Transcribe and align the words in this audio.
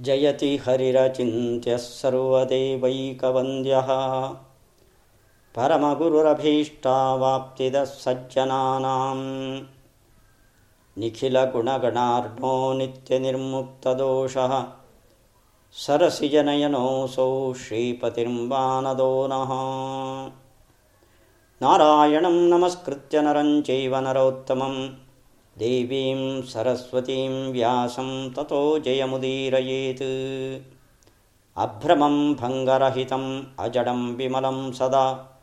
जयति 0.00 0.56
हरिरचिन्त्यः 0.56 1.76
सर्वदेवैकवन्द्यः। 1.76 3.86
परमगुरुरभीष्टावाप्तिदः 5.56 7.84
सज्जनानां 7.84 9.60
निखिलगुणगणार्णो 10.98 12.72
नित्यनिर्मुक्तदोषः। 12.72 14.64
सरसिजनयनोऽसौ 15.72 17.54
श्रीपतिर्वानदो 17.54 19.26
नः 19.26 19.48
नारायणं 21.62 22.32
नमस्कृत्य 22.32 23.22
नरं 23.22 23.62
चैव 23.62 23.96
नरोत्तमं 23.96 24.88
देवीं 25.60 26.42
सरस्वतीं 26.42 27.52
व्यासं 27.52 28.30
ततो 28.30 28.78
जयमुदीरयेत्। 28.78 30.64
अभ्रमं 31.56 32.34
भङ्गरहितम् 32.34 33.42
अजडं 33.58 34.16
विमलं 34.16 34.72
सदा। 34.72 35.36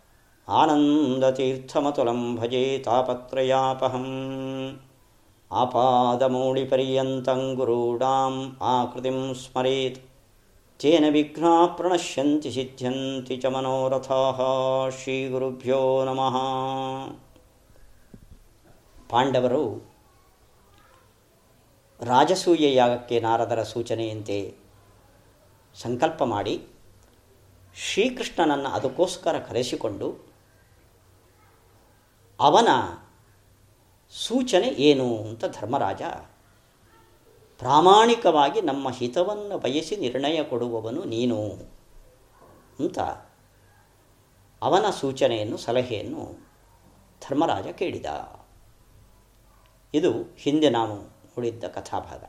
आनन्दतीर्थमतुलं 0.49 2.35
भजे 2.35 2.83
तापत्रयापहम्। 2.85 4.73
आपादमूणिपर्यन्तं 5.53 7.55
गुरूणाम् 7.55 8.49
आकृतिं 8.61 9.33
स्मरेत्। 9.33 9.99
तेन 10.81 11.09
विघ्नाः 11.09 11.65
प्रणश्यन्ति 11.65 12.51
सिद्ध्यन्ति 12.51 13.37
च 13.37 13.45
मनोरथाः। 13.45 14.89
श्रीगुरुभ्यो 14.89 16.05
नमः। 16.07 16.37
पाण्डवरु 19.11 19.77
ರಾಜಸೂಯ 22.01 22.73
ಯಾಗಕ್ಕೆ 22.73 23.19
ನಾರದರ 23.19 23.63
ಸೂಚನೆಯಂತೆ 23.63 24.55
ಸಂಕಲ್ಪ 25.75 26.23
ಮಾಡಿ 26.23 26.67
ಶ್ರೀಕೃಷ್ಣನನ್ನು 27.75 28.69
ಅದಕ್ಕೋಸ್ಕರ 28.69 29.39
ಕರೆಸಿಕೊಂಡು 29.39 30.07
ಅವನ 32.39 32.67
ಸೂಚನೆ 34.11 34.67
ಏನು 34.67 35.17
ಅಂತ 35.17 35.45
ಧರ್ಮರಾಜ 35.45 36.01
ಪ್ರಾಮಾಣಿಕವಾಗಿ 37.57 38.61
ನಮ್ಮ 38.61 38.89
ಹಿತವನ್ನು 38.89 39.57
ಬಯಸಿ 39.57 39.95
ನಿರ್ಣಯ 39.95 40.43
ಕೊಡುವವನು 40.43 41.03
ನೀನು 41.03 41.39
ಅಂತ 42.79 42.99
ಅವನ 44.61 44.89
ಸೂಚನೆಯನ್ನು, 44.89 45.57
ಸಲಹೆಯನ್ನು 45.57 46.23
ಧರ್ಮರಾಜ 47.21 47.67
ಕೇಳಿದ. 47.67 48.05
ಇದು 49.93 50.11
ಹಿಂದೆ 50.37 50.69
ನಾವು 50.69 51.16
ನೋಡಿದ್ದ 51.37 51.63
ಕಥಾಭಾಗ. 51.67 52.23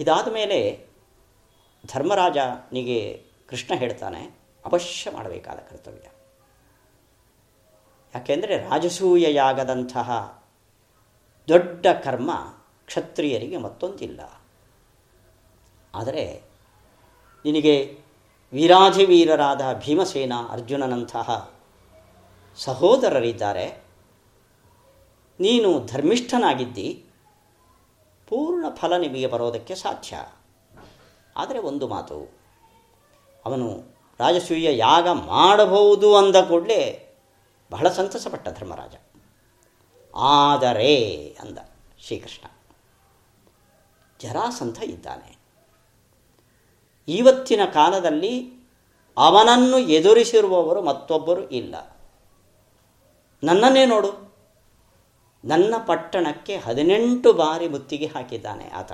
ಇದಾದ 0.00 0.28
ಮೇಲೆ 0.32 0.86
ಧರ್ಮರಾಜನಿಗೆ 1.86 3.26
ಕೃಷ್ಣ 3.48 3.74
ಹೇಳ್ತಾನೆ, 3.74 4.22
ಅವಶ್ಯ 4.64 5.10
ಮಾಡಬೇಕಾದ 5.10 5.58
ಕರ್ತವ್ಯ. 5.58 6.08
ಯಾಕೆಂದರೆ 8.14 8.56
ರಾಜಸೂಯ 8.56 9.34
ಯಾಗದಂತಹ 9.34 10.08
ದೊಡ್ಡ 11.48 11.86
ಕರ್ಮ 12.04 12.30
ಕ್ಷತ್ರಿಯರಿಗೆ 12.86 13.56
ಮತ್ತೊಂದಿಲ್ಲ. 13.56 14.20
ಆದರೆ 15.94 16.42
ನಿನಗೆ 17.44 17.98
ವೀರಾಧಿವೀರರಾದ 18.52 19.60
ಭೀಮಸೇನ 19.78 20.32
ಅರ್ಜುನನಂತಹ 20.50 21.50
ಸಹೋದರರಿದ್ದಾರೆ 22.56 23.91
ನೀನು 25.42 25.86
ಧರ್ಮಿಷ್ಠನಾಗಿದ್ದಿ, 25.86 27.04
ಪೂರ್ಣ 28.28 28.66
ಫಲ 28.74 28.96
ನಿಮಗೆ 28.96 29.26
ಬರೋದಕ್ಕೆ 29.26 29.74
ಸಾಧ್ಯ. 29.74 30.16
ಆದರೆ 31.36 31.58
ಒಂದು 31.58 31.88
ಮಾತು, 31.88 32.38
ಅವನು 33.44 33.82
ರಾಜಸೂಯ 34.18 34.76
ಯಾಗ 34.76 35.08
ಮಾಡಬಹುದು 35.08 36.16
ಅಂದ 36.16 36.36
ಕೂಡಲೇ 36.36 37.08
ಬಹಳ 37.70 37.88
ಸಂತಸಪಟ್ಟ 37.88 38.48
ಧರ್ಮರಾಜ. 38.48 38.94
ಆದರೆ, 40.16 41.26
ಅಂದ 41.40 41.58
ಶ್ರೀಕೃಷ್ಣ, 41.98 42.46
ಜರಾಸಂಧ 44.20 44.82
ಇದ್ದಾನೆ. 44.82 45.38
ಇವತ್ತಿನ 47.08 47.60
ಕಾಲದಲ್ಲಿ 47.74 48.62
ಅವನನ್ನು 49.16 49.78
ಎದುರಿಸಿರುವವರು 49.78 50.82
ಮತ್ತೊಬ್ಬರು 50.82 51.50
ಇಲ್ಲ. 51.50 51.96
ನನ್ನನ್ನೇ 53.42 53.86
ನೋಡು. 53.86 54.31
ನನ್ನ 55.44 55.74
ಪಟ್ಟಣಕ್ಕೆ 55.86 56.56
ಹದಿನೆಂಟು 56.56 57.32
ಬಾರಿ 57.32 57.68
ಮುತ್ತಿಗೆ 57.68 58.06
ಹಾಕಿದ್ದಾನೆ 58.06 58.70
ಆತ. 58.70 58.92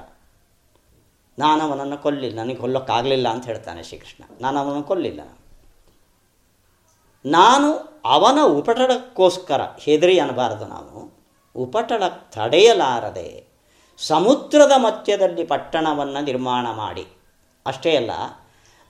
ನಾನು 1.38 1.64
ಅವನನ್ನು 1.64 1.98
ಕೊಲ್ಲಿಲ್ಲ. 1.98 2.38
ನನಗೆ 2.38 2.54
ಕೊಲ್ಲೋಕ್ಕಾಗಲಿಲ್ಲ 2.54 3.28
ಅಂತ 3.28 3.46
ಹೇಳ್ತಾನೆ 3.46 3.82
ಶ್ರೀಕೃಷ್ಣ. 3.82 4.24
ನಾನು 4.40 4.60
ಅವನನ್ನು 4.60 4.82
ಕೊಲ್ಲಿಲ್ಲ. 4.82 5.20
ನಾನು 7.26 8.00
ಅವನ 8.04 8.38
ಉಪಟಳಕ್ಕೋಸ್ಕರ 8.44 9.60
ಹೆದರಿ 9.78 10.18
ಅನ್ನಬಾರದು 10.18 10.66
ನಾವು 10.66 11.18
ಉಪಟಳ 11.56 12.08
ತಡೆಯಲಾರದೆ 12.08 13.46
ಸಮುದ್ರದ 13.98 14.72
ಮಧ್ಯದಲ್ಲಿ 14.76 15.44
ಪಟ್ಟಣವನ್ನು 15.44 16.24
ನಿರ್ಮಾಣ 16.24 16.70
ಮಾಡಿ. 16.70 17.06
ಅಷ್ಟೇ 17.66 17.96
ಅಲ್ಲ, 17.96 18.10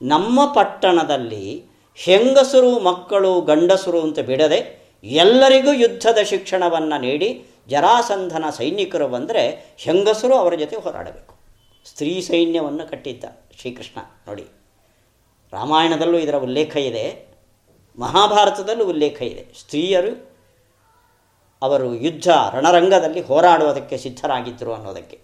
ನಮ್ಮ 0.01 0.53
ಪಟ್ಟಣದಲ್ಲಿ 0.53 1.65
ಹೆಂಗಸರು, 1.95 2.79
ಮಕ್ಕಳು, 2.79 3.41
ಗಂಡಸರು 3.41 4.01
ಅಂತ 4.01 4.19
ಬಿಡದೆ 4.19 4.78
ಎಲ್ಲರಿಗೂ 5.03 5.73
ಯುದ್ಧದ 5.73 6.17
ಶಿಕ್ಷಣವನ್ನು 6.17 7.01
ನೀಡಿ 7.01 7.45
ಜರಾಸಂಧನ 7.67 8.49
ಸೈನಿಕರು 8.49 9.07
ಬಂದರೆ 9.07 9.75
ಹೆಂಗಸರು 9.77 10.35
ಅವರ 10.35 10.55
ಜೊತೆ 10.55 10.75
ಹೋರಾಡಬೇಕು. 10.75 11.35
ಸ್ತ್ರೀ 11.85 12.21
ಸೈನ್ಯವನ್ನು 12.21 12.89
ಕಟ್ಟಿದ್ದ 12.89 13.23
ಶ್ರೀಕೃಷ್ಣ, 13.61 13.99
ನೋಡಿ. 14.27 14.45
ರಾಮಾಯಣದಲ್ಲೂ 15.53 16.17
ಇದರ 16.17 16.35
ಉಲ್ಲೇಖ 16.35 16.75
ಇದೆ. 16.77 17.27
ಮಹಾಭಾರತದಲ್ಲೂ 17.99 18.85
ಉಲ್ಲೇಖ 18.85 19.21
ಇದೆ. 19.21 19.59
ಸ್ತ್ರೀಯರು 19.59 20.29
ಅವರು 21.61 21.95
ಯುದ್ಧ 21.95 22.29
ರಣರಂಗದಲ್ಲಿ 22.29 23.21
ಹೋರಾಡುವುದಕ್ಕೆ 23.21 23.97
ಸಿದ್ಧರಾಗಿದ್ದರು 23.97 24.73
ಅನ್ನೋದಕ್ಕೆ. 24.73 25.19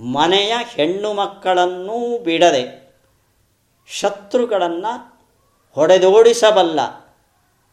ಮನೆಯ 0.00 0.54
ಹೆಣ್ಣು 0.68 1.12
ಮಕ್ಕಳನ್ನೂ 1.12 2.18
ಬಿಡದೆ 2.18 2.94
ಶತ್ರುಗಳನ್ನು 3.86 5.22
ಹೊಡೆದೋಡಿಸಬಲ್ಲ 5.74 6.80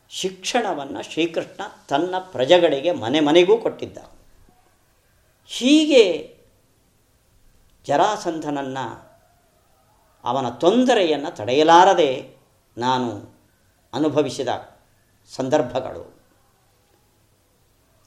ಶಿಕ್ಷಣವನ್ನು 0.09 1.03
ಶ್ರೀಕೃಷ್ಣ 1.03 1.61
ತನ್ನ 1.89 2.15
ಪ್ರಜೆಗಳಿಗೆ 2.19 2.91
ಮನೆ 2.91 3.19
ಮನೆಗೂ 3.19 3.57
ಕೊಟ್ಟಿದ್ದ. 3.57 3.97
ಹೀಗೆ 5.45 6.35
ಜರಾಸಂಧನನ್ನು 7.85 9.15
ಅವನ 10.23 10.49
ತೊಂದರೆಯನ್ನು 10.49 11.35
ತಡೆಯಲಾರದೆ 11.35 12.35
ನಾನು 12.77 13.35
ಅನುಭವಿಸಿದ 13.93 14.47
ಸಂದರ್ಭಗಳು. 15.29 16.15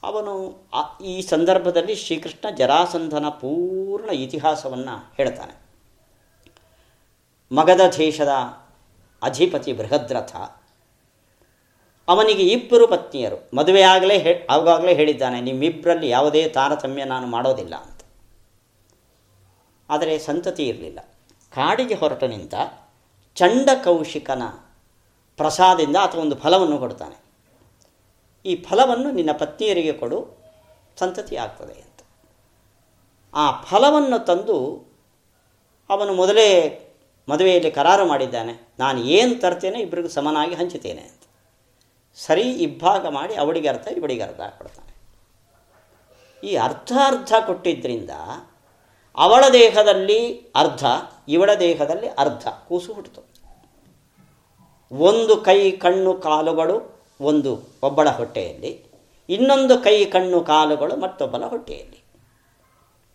ಅವನು 0.03 0.67
ಈ 1.05 1.23
ಸಂದರ್ಭದಲ್ಲಿ 1.23 1.95
ಶ್ರೀಕೃಷ್ಣ 1.95 2.57
ಜರಾಸಂಧನ 2.57 3.29
ಪೂರ್ಣ 3.29 4.09
ಇತಿಹಾಸವನ್ನು 4.09 5.13
ಹೇಳ್ತಾನೆ. 5.17 5.69
ಮಗಧ 7.55 7.81
ದೇಶದ 7.99 8.29
ಅಧಿಪತಿ 9.23 9.73
ಬೃಹದ್ರಥ 9.73 10.37
ಅವನಿಗೆ 12.09 12.43
ಇಬ್ಬರು 12.43 12.89
ಪತ್ನಿಯರು. 12.89 13.57
ಮದುವೆಯಾಗಲೇ 13.57 14.19
ಹೇ, 14.19 14.47
ಆವಾಗಲೇ 14.51 14.95
ಹೇಳಿದ್ದಾನೆ, 14.95 15.41
ನಿಮ್ಮಿಬ್ಬರಲ್ಲಿ 15.41 16.09
ಯಾವುದೇ 16.09 16.49
ತಾರತಮ್ಯ 16.49 17.05
ನಾನು 17.05 17.27
ಮಾಡೋದಿಲ್ಲ 17.27 17.75
ಅಂತ. 17.75 18.01
ಆದರೆ 19.91 20.19
ಸಂತತಿ 20.19 20.69
ಇರಲಿಲ್ಲ. 20.69 21.01
ಕಾಡಿಗೆ 21.55 21.95
ಹೊರಟ 21.95 22.25
ನಿಂತ 22.25 22.55
ಚಂಡಕೌಶಿಕನ 23.35 24.43
ಪ್ರಸಾದದಿಂದ 25.37 25.97
ಅಥವಾ 25.97 26.21
ಒಂದು 26.23 26.37
ಫಲವನ್ನು 26.37 26.79
ಕೊಡ್ತಾನೆ. 26.79 27.17
ಈ 28.47 28.57
ಫಲವನ್ನು 28.57 29.11
ನಿನ್ನ 29.11 29.33
ಪತ್ನಿಯರಿಗೆ 29.33 29.93
ಕೊಡು, 29.93 30.39
ಸಂತತಿ 30.97 31.37
ಆಗ್ತದೆ 31.37 31.73
ಅಂತ. 31.73 32.03
ಆ 33.35 33.61
ಫಲವನ್ನು 33.61 34.25
ತಂದು 34.25 34.89
ಅವನು 35.91 36.13
ಮೊದಲೇ 36.13 36.81
ಮದುವೆಯಲ್ಲಿ 37.29 37.71
ಕರಾರು 37.71 38.07
ಮಾಡಿದ್ದಾನೆ. 38.07 38.69
ನಾನು 38.79 39.05
ಏನು 39.05 39.41
ತರ್ತೇನೆ 39.41 39.81
ಇಬ್ಬರಿಗೂ 39.81 40.09
ಸಮನಾಗಿ 40.09 40.55
ಹಂಚುತ್ತೇನೆ 40.55 41.18
ಸರಿ 42.27 42.43
ಇಬ್ಬಾಗ 42.43 43.07
ಮಾಡಿ 43.07 43.35
ಅವಳಿಗೆ 43.35 43.69
ಅರ್ಥ, 43.69 43.87
ಇವಳಿಗೆ 43.97 44.23
ಅರ್ಥ 44.23 44.41
ಕೊಡ್ತಾನೆ 44.59 44.93
ಈ 46.47 46.57
ಅರ್ಧ 46.57 46.93
ಅರ್ಧ 47.07 47.33
ಕೊಟ್ಟಿದ್ದರಿಂದ 47.47 48.11
ಅವಳ 49.17 49.45
ದೇಹದಲ್ಲಿ 49.53 50.51
ಅರ್ಧ, 50.57 50.85
ಇವಳ 51.29 51.51
ದೇಹದಲ್ಲಿ 51.55 52.09
ಅರ್ಧ 52.09 52.49
ಕೂಸು 52.69 52.93
ಹುಟ್ಟಿತು 52.93 53.23
ಒಂದು 54.93 55.37
ಕೈ, 55.37 55.71
ಕಣ್ಣು, 55.71 56.15
ಕಾಲುಗಳು 56.15 56.77
ಒಂದು 57.21 57.51
ಒಬ್ಬಳ 57.83 58.09
ಹೊಟ್ಟೆಯಲ್ಲಿ, 58.09 58.73
ಇನ್ನೊಂದು 59.29 59.79
ಕೈ, 59.79 60.05
ಕಣ್ಣು, 60.05 60.41
ಕಾಲುಗಳು 60.41 60.97
ಮತ್ತೊಬ್ಬಳ 60.97 61.45
ಹೊಟ್ಟೆಯಲ್ಲಿ. 61.45 62.01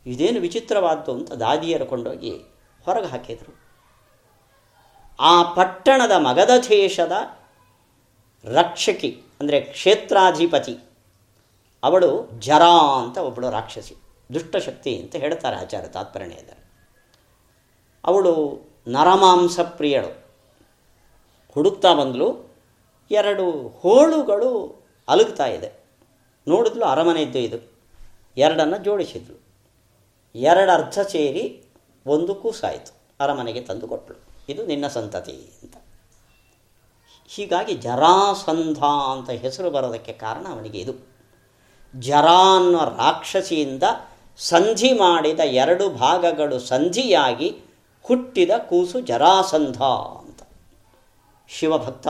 ಇದೇನು 0.06 0.40
ವಿಚಿತ್ರವಾದ್ದು 0.40 1.12
ಅಂತ 1.12 1.32
ದಾದಿಯರು 1.32 1.86
ಕೊಂಡೋಗಿ 1.86 2.34
ಹೊರಗೆ 2.86 3.08
ಹಾಕಿದರು. 3.08 3.54
ಆ 5.20 5.44
ಪಟ್ಟಣದ 5.44 6.12
ಮಗಧ 6.12 6.52
ದೇಶದ 6.70 7.12
ರಕ್ಷಕಿ, 8.46 9.12
ಅಂದರೆ 9.40 9.58
ಕ್ಷೇತ್ರಾಧಿಪತಿ. 9.74 10.76
ಅವಳು 11.84 12.10
ಜರಾ 12.40 12.74
ಅಂತ 13.02 13.18
ಒಬ್ಬಳು 13.28 13.48
ರಾಕ್ಷಸಿ, 13.50 13.96
ದುಷ್ಟಶಕ್ತಿ 14.34 14.92
ಅಂತ 15.02 15.16
ಹೇಳ್ತಾರೆ 15.16 15.56
ಆಚಾರ್ಯ 15.56 15.90
ತಾತ್ಪರ್ಯದಲ್ಲಿ 15.90 16.62
ಅವಳು 18.04 18.34
ನರಮಾಂಸ 18.88 19.60
ಪ್ರಿಯಳು. 19.78 20.12
ಹುಡುಕ್ತಾ 21.56 21.92
ಬಂದಳು 21.94 22.28
ಎರಡು 23.12 23.46
ಹೋಳುಗಳು 23.82 24.50
ಅಲುಗ್ತಾ 25.08 25.48
ಇದೆ. 25.48 25.70
ನೋಡಿದ್ಲು 26.48 26.86
ಅರಮನೆಯದ್ದು 26.86 27.40
ಇದು. 27.40 27.60
ಎರಡನ್ನು 28.38 28.78
ಜೋಡಿಸಿದ್ಳು 28.84 29.36
ಎರಡು 30.36 30.72
ಅರ್ಧ 30.72 31.00
ಸೇರಿ 31.08 31.44
ಒಂದು 32.06 32.34
ಕೂಸಾಯಿತು, 32.36 32.92
ಅರಮನೆಗೆ 33.20 33.62
ತಂದು 33.62 33.88
ಕೊಟ್ಟಳು 33.88 34.20
ಇದು 34.50 34.62
ನಿನ್ನ 34.66 34.86
ಸಂತತಿ 34.88 35.36
ಅಂತ. 35.62 35.73
ಹೀಗಾಗಿ 37.36 37.74
ಜರಾಸಂಧ 37.74 38.84
ಅಂತ 38.84 39.30
ಹೆಸರು 39.30 39.72
ಬರೋದಕ್ಕೆ 39.72 40.14
ಕಾರಣ 40.14 40.48
ಅವನಿಗೆ 40.48 40.80
ಇದು. 40.80 40.94
ಜರಾ 42.00 42.58
ಅನ್ನೋ 42.58 42.80
ರಾಕ್ಷಸಿಯಿಂದ 42.80 43.84
ಸಂಧಿ 44.38 44.94
ಮಾಡಿದ 44.94 45.40
ಎರಡು 45.40 45.90
ಭಾಗಗಳು 45.90 46.60
ಸಂಧಿಯಾಗಿ 46.60 47.58
ಹುಟ್ಟಿದ 48.04 48.52
ಕೂಸು 48.70 49.00
ಜರಾಸಂಧ 49.00 49.82
ಅಂತ. 49.84 50.42
ಶಿವಭಕ್ತ, 51.48 52.08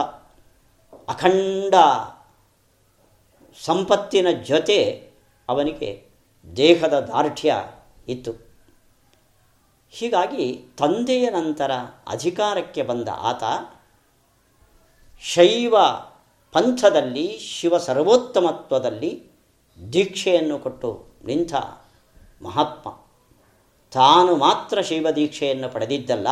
ಅಖಂಡ 1.08 1.74
ಸಂಪತ್ತಿನ 3.62 4.26
ಜೊತೆ 4.44 5.08
ಅವನಿಗೆ 5.48 6.08
ದೇಹದ 6.56 7.00
ದಾರ್ಢ್ಯ 7.00 7.54
ಇತ್ತು. 8.08 8.32
ಹೀಗಾಗಿ 9.90 10.64
ತಂದೆಯ 10.78 11.30
ನಂತರ 11.30 11.70
ಅಧಿಕಾರಕ್ಕೆ 12.08 12.82
ಬಂದ 12.82 13.08
ಆತ 13.18 13.42
ಶೈವ 15.22 15.74
ಪಂಥದಲ್ಲಿ, 16.52 17.38
ಶಿವ 17.38 17.78
ಸರ್ವೋತ್ತಮತ್ವದಲ್ಲಿ 17.78 19.12
ದೀಕ್ಷೆಯನ್ನು 19.92 20.58
ಕೊಟ್ಟು 20.58 20.90
ನಿಂತ 21.24 21.54
ಮಹಾತ್ಮ. 22.42 22.88
ತಾನು 23.90 24.36
ಮಾತ್ರ 24.36 24.80
ಶೈವ 24.80 25.06
ದೀಕ್ಷೆಯನ್ನು 25.16 25.68
ಪಡೆದಿದ್ದಲ್ಲ, 25.68 26.28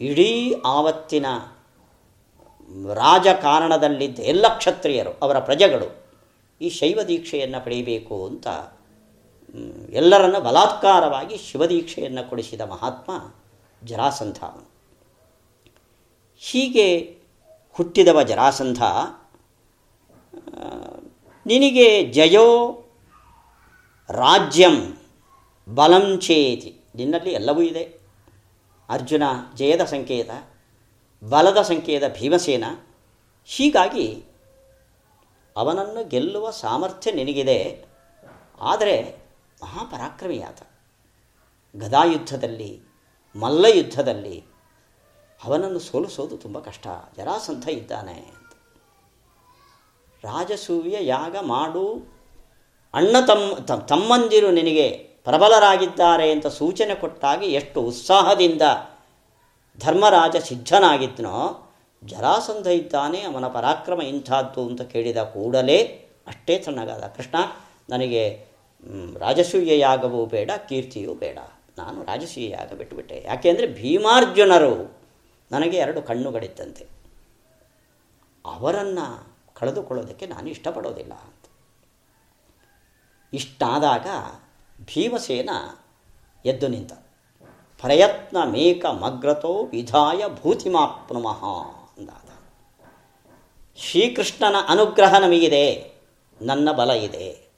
ಇಡೀ 0.00 0.54
ಆವತ್ತಿನ 0.66 1.26
ರಾಜಕಾರಣದಲ್ಲಿದ್ದ 2.94 4.18
ಎಲ್ಲ 4.18 4.46
ಕ್ಷತ್ರಿಯರು, 4.58 5.12
ಅವರ 5.22 5.38
ಪ್ರಜೆಗಳು 5.38 5.88
ಈ 6.60 6.68
ಶೈವ 6.68 7.02
ದೀಕ್ಷೆಯನ್ನು 7.02 7.64
ಪಡೆಯಬೇಕು 7.64 8.26
ಅಂತ 8.26 8.46
ಎಲ್ಲರನ್ನು 9.92 10.40
ಬಲಾತ್ಕಾರವಾಗಿ 10.40 11.36
ಶಿವದೀಕ್ಷೆಯನ್ನು 11.36 12.30
ಕೊಡಿಸಿದ 12.30 12.60
ಮಹಾತ್ಮ 12.60 13.10
ಜರಾಸಂಧಾವನು 13.82 14.68
ಹೀಗೆ 16.38 17.18
ಹುಟ್ಟಿದವ 17.76 18.22
ಜರಾಸಂಧ. 18.22 18.82
ನಿನಗೆ 21.46 22.12
ಜಯೋ 22.12 22.46
ರಾಜ್ಯಂ 24.10 24.98
ಬಲಂಚೇತಿ 25.74 26.80
ನಿನ್ನಲ್ಲಿ 26.94 27.30
ಎಲ್ಲವೂ 27.30 27.62
ಇದೆ. 27.62 27.98
ಅರ್ಜುನ 28.88 29.22
ಜಯದ 29.54 29.84
ಸಂಕೇತ, 29.84 30.30
ಬಲದ 31.24 31.62
ಸಂಕೇತ 31.62 32.02
ಭೀಮಸೇನ. 32.18 32.64
ಹೀಗಾಗಿ 33.44 34.24
ಅವನನ್ನು 35.56 36.08
ಗೆಲ್ಲುವ 36.08 36.50
ಸಾಮರ್ಥ್ಯ 36.50 37.12
ನಿನಗಿದೆ. 37.12 37.84
ಆದರೆ 38.60 39.16
ಮಹಾಪರಾಕ್ರಮಿಯಾತ 39.62 40.62
ಗದಾಯುದ್ಧದಲ್ಲಿ, 41.76 42.80
ಮಲ್ಲಯುದ್ಧದಲ್ಲಿ 43.36 44.53
ಅವನನ್ನು 45.44 45.78
ಸೋಲಿಸೋದು 45.78 46.36
ತುಂಬ 46.36 46.58
ಕಷ್ಟ. 46.58 46.86
ಜರಾಸಂಧ 47.16 47.68
ಇದ್ದಾನೆ 47.68 48.12
ಅಂತ. 48.12 48.52
ರಾಜಸೂವಿಯ 50.24 50.96
ಯಾಗ 51.00 51.36
ಮಾಡು. 51.42 52.14
ಅಣ್ಣ 52.94 53.16
ತಮ್ಮ 53.26 53.54
ತಮ್ಮಂದಿರು 53.86 54.50
ನಿನಗೆ 54.50 54.88
ಪ್ರಬಲರಾಗಿದ್ದಾರೆ 55.24 56.30
ಅಂತ 56.30 56.46
ಸೂಚನೆ 56.46 56.94
ಕೊಟ್ಟಾಗ 56.94 57.42
ಎಷ್ಟು 57.42 57.80
ಉತ್ಸಾಹದಿಂದ 57.80 58.62
ಧರ್ಮರಾಜ 59.80 60.36
ಸಿದ್ಧನಾಗಿದ್ದನೋ, 60.36 61.70
ಜರಾಸಂಧ 62.04 62.66
ಇದ್ದಾನೆ, 62.66 63.20
ಅವನ 63.20 63.46
ಪರಾಕ್ರಮ 63.46 64.02
ಇಂಥದ್ದು 64.02 64.66
ಅಂತ 64.66 64.82
ಕೇಳಿದ 64.82 65.16
ಕೂಡಲೇ 65.16 65.78
ಅಷ್ಟೇ 66.26 66.58
ತಣ್ಣಗಾದ 66.58 67.04
ಕೃಷ್ಣ, 67.16 67.36
ನನಗೆ 67.90 68.46
ರಾಜಸೂಯ 69.18 69.78
ಯಾಗವೂ 69.78 70.26
ಬೇಡ, 70.26 70.50
ಕೀರ್ತಿಯೂ 70.68 71.14
ಬೇಡ. 71.14 71.38
ನಾನು 71.78 72.02
ರಾಜಸೂಯ 72.02 72.48
ಯಾಗ 72.48 72.72
ಬಿಟ್ಟುಬಿಟ್ಟೆ. 72.72 73.24
ಯಾಕೆಂದರೆ 73.26 73.66
ಭೀಮಾರ್ಜುನರು 73.66 75.03
ನನಗೆ 75.50 75.76
ಎರಡು 75.76 76.02
ಕಣ್ಣುಗಳಿದ್ದಂತೆ. 76.02 76.86
ಅವರನ್ನು 78.46 79.36
ಕಳೆದುಕೊಳ್ಳೋದಕ್ಕೆ 79.54 80.26
ನಾನು 80.26 80.48
ಇಷ್ಟಪಡೋದಿಲ್ಲ 80.48 81.12
ಅಂತ. 81.12 81.46
ಇಷ್ಟಾದಾಗ 83.32 84.06
ಭೀಮಸೇನ 84.84 85.50
ಎದ್ದು 86.44 86.68
ನಿಂತ. 86.68 86.92
ಪ್ರಯತ್ನ 87.80 88.36
ಮೇಕ 88.44 88.86
ಮಗ್ರತೋ 88.86 89.64
ವಿಧಾಯ 89.64 90.24
ಭೂತಿಮಾಪ್ನುಮಃ 90.42 91.44
ಅಂದಾದ. 91.98 92.30
ಶ್ರೀಕೃಷ್ಣನ 93.76 94.56
ಅನುಗ್ರಹ 94.68 95.18
ನಮಗಿದೆ, 95.18 95.92
ನನ್ನ 96.42 96.72
ಬಲ 96.72 96.90
ಇದೆ. 96.90 97.48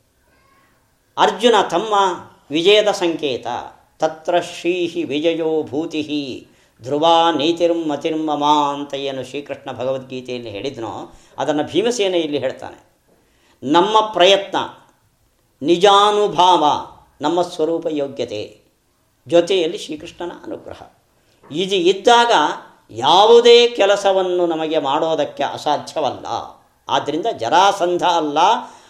ಅರ್ಜುನ 1.17 1.55
ತಮ್ಮ 1.71 1.95
ವಿಜಯದ 2.51 2.89
ಸಂಕೇತ, 2.89 3.47
ತತ್ರ 3.99 4.41
ಶ್ರೀಹಿ 4.41 5.05
ವಿಜಯೋ 5.05 5.63
ಭೂತಿ 5.63 6.03
ಧ್ರುವ 6.83 7.07
ನೀತಿರ್ಮ 7.37 7.93
ಮತಿರ್ಮಮ 7.93 8.45
ಅಂತ 8.45 8.95
ಏನು 8.95 9.25
ಶ್ರೀಕೃಷ್ಣ 9.25 9.73
ಭಗವದ್ಗೀತೆಯಲ್ಲಿ 9.73 10.51
ಹೇಳಿದನೋ, 10.51 11.15
ಅದನ್ನು 11.39 11.65
ಭೀಮಸೇನ 11.65 12.15
ಇಲ್ಲಿ 12.15 12.39
ಹೇಳ್ತಾನೆ. 12.39 12.87
ನಮ್ಮ 13.63 14.01
ಪ್ರಯತ್ನ, 14.01 14.57
ನಿಜಾನುಭಾವ, 15.63 16.65
ನಮ್ಮ 17.21 17.43
ಸ್ವರೂಪ 17.43 17.87
ಯೋಗ್ಯತೆ 17.91 18.61
ಜೊತೆಯಲ್ಲಿ 19.29 19.79
ಶ್ರೀಕೃಷ್ಣನ 19.79 20.33
ಅನುಗ್ರಹ. 20.45 20.83
ಇದು 21.51 21.75
ಇದ್ದಾಗ 21.75 22.33
ಯಾವುದೇ 22.91 23.69
ಕೆಲಸವನ್ನು 23.69 24.47
ನಮಗೆ 24.47 24.79
ಮಾಡೋದಕ್ಕೆ 24.79 25.43
ಅಸಾಧ್ಯವಲ್ಲ. 25.43 26.27
ಆದ್ದರಿಂದ 26.89 27.27
ಜರಾಸಂಧ 27.37 28.03
ಅಲ್ಲ, 28.03 28.39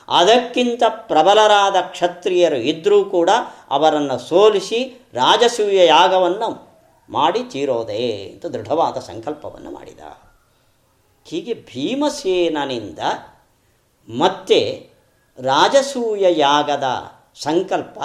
ಅದಕ್ಕಿಂತ 0.08 0.82
ಪ್ರಬಲರಾದ 0.88 1.76
ಕ್ಷತ್ರಿಯರು 1.80 2.56
ಇದ್ದರೂ 2.56 3.04
ಕೂಡ 3.04 3.30
ಅವರನ್ನು 3.70 4.18
ಸೋಲಿಸಿ 4.18 5.08
ರಾಜಸೂಯ 5.14 5.86
ಯಾಗವನ್ನು 5.86 6.65
ಮಾಡಿ 7.10 7.44
ತೀರೋದೆ 7.44 8.30
ಅಂತ 8.30 8.46
ದೃಢವಾದ 8.46 8.96
ಸಂಕಲ್ಪವನ್ನು 8.96 9.70
ಮಾಡಿದ. 9.70 9.98
ಹೀಗೆ 11.24 11.54
ಭೀಮಸೇನನಿಂದ 11.54 12.98
ಮತ್ತೆ 14.18 14.90
ರಾಜಸೂಯ 15.38 16.26
ಯಾಗದ 16.28 16.84
ಸಂಕಲ್ಪ 17.34 17.98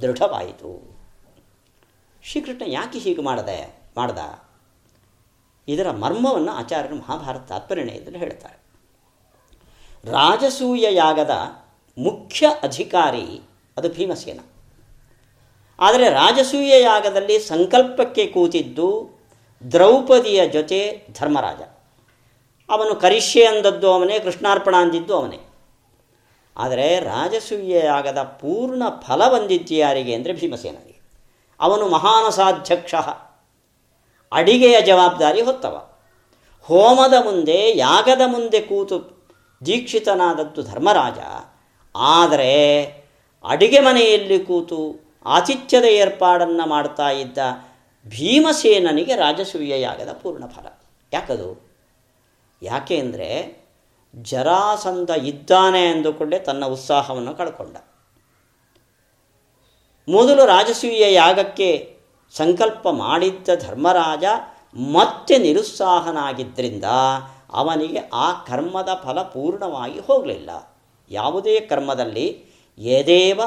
ದೃಢವಾಯಿತು. 0.00 0.96
ಶ್ರೀಕೃಷ್ಣ 2.22 2.62
ಯಾಕೆ 2.66 2.98
ಹೀಗೆ 2.98 3.22
ಮಾಡದೆ, 3.22 3.82
ಮಾಡ್ದ? 3.96 4.18
ಇದರ 5.68 5.90
ಮರ್ಮವನ್ನು 5.90 6.52
ಆಚಾರ್ಯರು 6.52 6.96
ಮಹಾಭಾರತ 6.96 7.48
ತಾತ್ಪರ್ಯಣೆಯಲ್ಲಿ 7.48 8.18
ಹೇಳ್ತಾರೆ. 8.18 8.62
ರಾಜಸೂಯ 10.10 10.86
ಯಾಗದ 10.90 11.30
ಮುಖ್ಯ 11.98 12.46
ಅಧಿಕಾರಿ 12.62 13.42
ಅದು 13.76 13.88
ಭೀಮಸೇನ. 13.88 14.40
ಆದರೆ 15.82 16.10
ರಾಜಸೂಯ 16.10 16.80
ಯಾಗದಲ್ಲಿ 16.80 17.38
ಸಂಕಲ್ಪಕ್ಕೆ 17.38 18.26
ಕೂತಿದ್ದು 18.26 19.18
ದ್ರೌಪದಿಯ 19.72 20.48
ಜೊತೆ 20.48 21.06
ಧರ್ಮರಾಜ. 21.12 21.60
ಅವನು 22.70 22.94
ಕರಿಷ್ಯೆ 22.94 23.44
ಅಂದದ್ದು 23.44 23.92
ಅವನೇ, 23.92 24.20
ಕೃಷ್ಣಾರ್ಪಣ 24.20 24.76
ಅಂದಿದ್ದು 24.76 25.16
ಅವನೇ. 25.16 25.38
ಆದರೆ 26.56 27.00
ರಾಜಸೂಯ 27.00 27.84
ಯಾಗದ 27.84 28.18
ಪೂರ್ಣ 28.18 28.82
ಫಲ 28.88 29.28
ಬಂದಿದ್ದು 29.28 29.74
ಯಾರಿಗೆ 29.74 30.14
ಅಂದರೆ 30.14 30.32
ಭೀಮಸೇನಿಗೆ 30.32 31.00
ಅವನು 31.60 31.88
ಮಹಾನಸಾಧ್ಯಕ್ಷ. 31.88 32.94
ಅಡಿಗೆಯ 34.32 34.80
ಜವಾಬ್ದಾರಿ 34.80 35.42
ಹೊತ್ತವ. 35.42 35.90
ಹೋಮದ 36.62 37.14
ಮುಂದೆ, 37.24 37.78
ಯಾಗದ 37.78 38.20
ಮುಂದೆ 38.26 38.60
ಕೂತು 38.60 39.26
ದೀಕ್ಷಿತನಾದದ್ದು 39.66 40.62
ಧರ್ಮರಾಜ. 40.62 41.18
ಆದರೆ 41.96 42.82
ಅಡಿಗೆ 43.44 43.80
ಮನೆಯಲ್ಲಿ 43.80 44.38
ಕೂತು 44.38 45.01
ಆತಿಥ್ಯದ 45.26 45.84
ಏರ್ಪಾಡನ್ನು 45.84 46.68
ಮಾಡ್ತಾ 46.68 47.10
ಇದ್ದ 47.10 47.38
ಭೀಮಸೇನನಿಗೆ 48.08 49.16
ರಾಜಸೂಯ 49.16 49.80
ಯಾಗದ 49.80 50.12
ಪೂರ್ಣ 50.12 50.46
ಫಲ. 50.46 50.66
ಯಾಕದು? 51.12 51.72
ಯಾಕೆ 52.62 52.96
ಅಂದರೆ 52.96 53.62
ಜರಾಸಂಧ 54.16 55.10
ಇದ್ದಾನೆ 55.10 55.86
ಅಂದುಕೊಂಡೇ 55.86 56.38
ತನ್ನ 56.38 56.64
ಉತ್ಸಾಹವನ್ನು 56.64 57.34
ಕಳ್ಕೊಂಡ. 57.34 57.76
ಮೊದಲು 60.08 60.46
ರಾಜಸೂಯ 60.46 61.12
ಯಾಗಕ್ಕೆ 61.12 61.96
ಸಂಕಲ್ಪ 62.32 62.88
ಮಾಡಿದ್ದ 62.88 63.48
ಧರ್ಮರಾಜ 63.60 64.24
ಮತ್ತೆ 64.76 65.38
ನಿರುತ್ಸಾಹನಾಗಿದ್ದರಿಂದ 65.38 66.84
ಅವನಿಗೆ 67.52 67.98
ಆ 67.98 68.32
ಕರ್ಮದ 68.32 68.88
ಫಲ 69.04 69.22
ಪೂರ್ಣವಾಗಿ 69.22 70.00
ಹೋಗಲಿಲ್ಲ. 70.00 70.76
ಯಾವುದೇ 71.10 71.60
ಕರ್ಮದಲ್ಲಿ 71.60 72.44
ಯದೇವ 72.78 73.40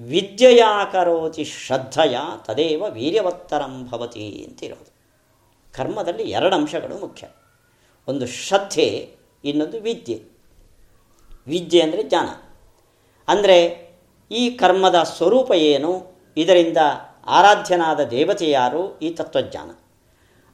ವಿದ್ಯೆಯಾ 0.00 0.84
ಕರೋತಿ 0.84 1.44
ಶ್ರದ್ಧೆಯ 1.44 2.18
ತದೇವ 2.44 2.84
ವೀರ್ಯವತ್ತರಂ 2.90 3.88
ಭವತಿ 3.90 4.44
ಅಂತಿರೋದು. 4.48 4.92
ಕರ್ಮದಲ್ಲಿ 5.72 6.22
ಎರಡು 6.22 6.56
ಅಂಶಗಳು 6.56 6.98
ಮುಖ್ಯ. 6.98 7.28
ಒಂದು 8.08 8.26
ಶ್ರದ್ಧೆ, 8.26 9.16
ಇನ್ನೊಂದು 9.44 9.80
ವಿದ್ಯೆ. 9.80 10.22
ವಿದ್ಯೆ 11.46 11.82
ಅಂದರೆ 11.82 12.02
ಜ್ಞಾನ. 12.02 12.28
ಅಂದರೆ 13.28 13.90
ಈ 14.30 14.50
ಕರ್ಮದ 14.50 15.02
ಸ್ವರೂಪ 15.02 15.52
ಏನು? 15.52 16.06
ಇದರಿಂದ 16.36 16.76
ಆರಾಧ್ಯನಾದ 17.26 18.04
ದೇವತೆ 18.04 18.50
ಯಾರು? 18.50 18.98
ಈ 18.98 19.10
ತತ್ವಜ್ಞಾನ. 19.10 19.70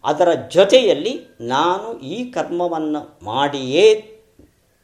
ಅದರ 0.05 0.33
ಜೊತೆಯಲ್ಲಿ 0.33 1.21
ನಾನು 1.41 1.99
ಈ 1.99 2.31
ಕರ್ಮವನ್ನು 2.31 3.25
ಮಾಡಿಯೇ 3.25 3.95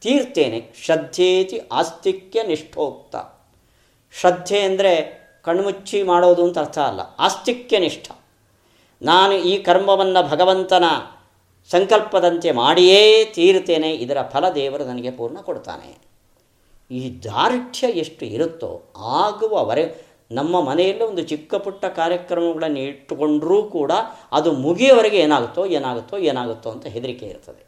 ತೀರ್ತೇನೆ. 0.01 0.73
ಶ್ರದ್ಧೇತಿ 0.83 1.61
ಆಸ್ತಿಕ್ಯ 1.71 2.43
ನಿಷ್ಠೋಕ್ತ. 2.43 3.15
ಶ್ರದ್ಧೆ 4.19 4.59
ಅಂದರೆ 4.59 5.23
ಕಣ್ಮುಚ್ಚಿ 5.43 6.03
ಮಾಡೋದು 6.03 6.43
ಅಂತ 6.43 6.59
ಅರ್ಥ 6.59 6.79
ಅಲ್ಲ. 6.79 6.99
ಆಸ್ತಿಕ್ಯನಿಷ್ಠ. 7.19 8.11
ನಾನು 9.01 9.33
ಈ 9.33 9.57
ಕರ್ಮವನ್ನು 9.57 10.29
ಭಗವಂತನ 10.29 10.83
ಸಂಕಲ್ಪದಂತೆ 11.71 12.51
ಮಾಡಿಯೇ 12.51 13.25
ತೀರ್ತೇನೆ 13.25 13.93
ಇದರ 13.93 14.17
ಫಲ 14.29 14.49
ದೇವರು 14.49 14.83
ನನಗೆ 14.85 15.11
ಪೂರ್ಣ 15.11 15.37
ಕೊಡ್ತಾನೆ. 15.37 16.13
ಈ 16.91 17.23
ದಾರ್ಢ್ಯ 17.23 17.87
ಎಷ್ಟು 17.87 18.25
ಇರುತ್ತೋ 18.25 18.93
ಆಗುವವರೆ 18.97 20.13
ನಮ್ಮ 20.31 20.61
ಮನೆಯಲ್ಲಿ 20.61 21.03
ಒಂದು 21.03 21.21
ಚಿಕ್ಕ 21.21 21.55
ಪುಟ್ಟ 21.55 21.85
ಕಾರ್ಯಕ್ರಮಗಳನ್ನು 21.85 22.79
ಇಟ್ಟುಕೊಂಡರೂ 22.79 23.63
ಕೂಡ 23.63 23.91
ಅದು 24.31 24.51
ಮುಗಿಯವರೆಗೆ 24.51 25.17
ಏನಾಗುತ್ತೋ 25.17 25.65
ಏನಾಗುತ್ತೋ 25.65 26.17
ಏನಾಗುತ್ತೋ 26.17 26.71
ಅಂತ 26.71 26.85
ಹೆದರಿಕೆ 26.85 27.25
ಇರ್ತದೆ. 27.25 27.67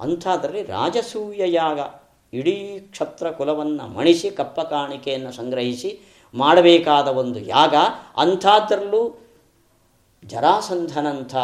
ಅಂಥದ್ರಲ್ಲಿ 0.00 0.62
ರಾಜಸೂಯ 0.62 1.40
ಯಾಗ. 1.46 2.03
ಇಡೀ 2.34 2.78
ಕ್ಷತ್ರ 2.80 3.30
ಕುಲವನ್ನು 3.30 3.86
ಮಣಿಸಿ 3.88 4.30
ಕಪ್ಪ 4.30 4.60
ಕಾಣಿಕೆಯನ್ನು 4.60 5.32
ಸಂಗ್ರಹಿಸಿ 5.32 6.00
ಮಾಡಬೇಕಾದ 6.34 7.08
ಒಂದು 7.08 7.38
ಯಾಗ 7.38 7.74
ಅಂಥದ್ರಲ್ಲೂ 8.16 9.02
ಜರಾಸಂಧನಂಥ 10.24 11.34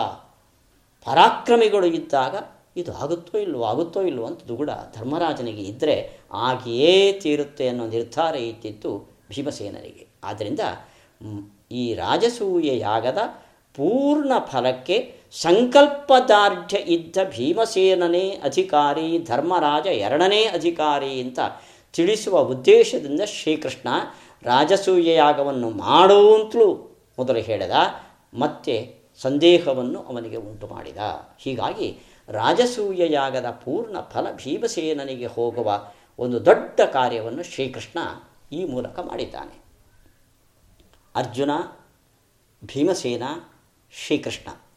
ಪರಾಕ್ರಮಿಗಳು 1.06 1.87
ಇದ್ದಾಗ 1.87 2.35
ಇದು 2.76 2.92
ಆಗುತ್ತೋ 2.92 3.38
ಇಲ್ಲವೋ 3.38 3.64
ಆಗುತ್ತೋ 3.64 4.02
ಇಲ್ವೋ 4.02 4.26
ಅಂತ 4.26 4.42
ದುಗುಡ 4.44 4.70
ಧರ್ಮರಾಜನಿಗೆ 4.97 5.62
ಇದ್ದರೆ 5.62 5.97
ಆಗಿಯೇ 6.32 7.12
ತೀರುತ್ತೆ 7.12 7.68
ಅನ್ನೋ 7.68 7.87
ನಿರ್ಧಾರ 7.87 8.35
ಇತ್ತಿತ್ತು 8.35 8.90
ಭೀಮಸೇನರಿಗೆ. 9.28 10.06
ಆದ್ದರಿಂದ 10.25 10.61
ಈ 11.70 11.94
ರಾಜಸೂಯ 11.94 12.78
ಯಾಗದ 12.78 13.18
ಪೂರ್ಣ 13.75 14.32
ಫಲಕ್ಕೆ 14.47 15.20
ಸಂಕಲ್ಪದಾರ್ಢ್ಯ 15.32 16.76
ಇದ್ದ 16.76 17.16
ಭೀಮಸೇನನೇ 17.37 18.30
ಅಧಿಕಾರಿ, 18.30 19.18
ಧರ್ಮರಾಜ 19.18 19.87
ಎರಡನೇ 19.87 20.44
ಅಧಿಕಾರಿ 20.44 21.20
ಅಂತ 21.20 21.38
ತಿಳಿಸುವ 21.92 22.38
ಉದ್ದೇಶದಿಂದ 22.38 23.20
ಶ್ರೀಕೃಷ್ಣ 23.20 23.88
ರಾಜಸೂಯ 24.42 25.14
ಯಾಗವನ್ನು 25.14 25.70
ಮಾಡುವಂತಲೂ 25.70 26.75
ಮೊದಲು 27.18 27.40
ಹೇಳಿದ, 27.40 27.70
ಮತ್ತೆ 28.34 28.94
ಸಂದೇಹವನ್ನು 29.18 30.02
ಅವನಿಗೆ 30.02 30.37
ಉಂಟು 30.37 30.66
ಮಾಡಿದ. 30.66 30.96
ಹೀಗಾಗಿ 31.38 31.99
ರಾಜಸೂಯ 32.28 33.12
ಯಾಗದ 33.12 33.50
ಪೂರ್ಣ 33.50 34.00
ಫಲ 34.00 34.32
ಭೀಮಸೇನನಿಗೆ 34.32 35.26
ಹೋಗುವ 35.26 35.88
ಒಂದು 36.18 36.46
ದೊಡ್ಡ 36.46 36.80
ಕಾರ್ಯವನ್ನು 36.80 37.42
ಶ್ರೀಕೃಷ್ಣ 37.42 37.99
ಈ 38.52 38.64
ಮೂಲಕ 38.64 38.99
ಮಾಡಿದ್ದಾನೆ. 38.99 39.64
ಅರ್ಜುನ, 41.14 41.50
ಭೀಮಸೇನ, 42.64 43.22
ಶ್ರೀಕೃಷ್ಣ. 43.92 44.70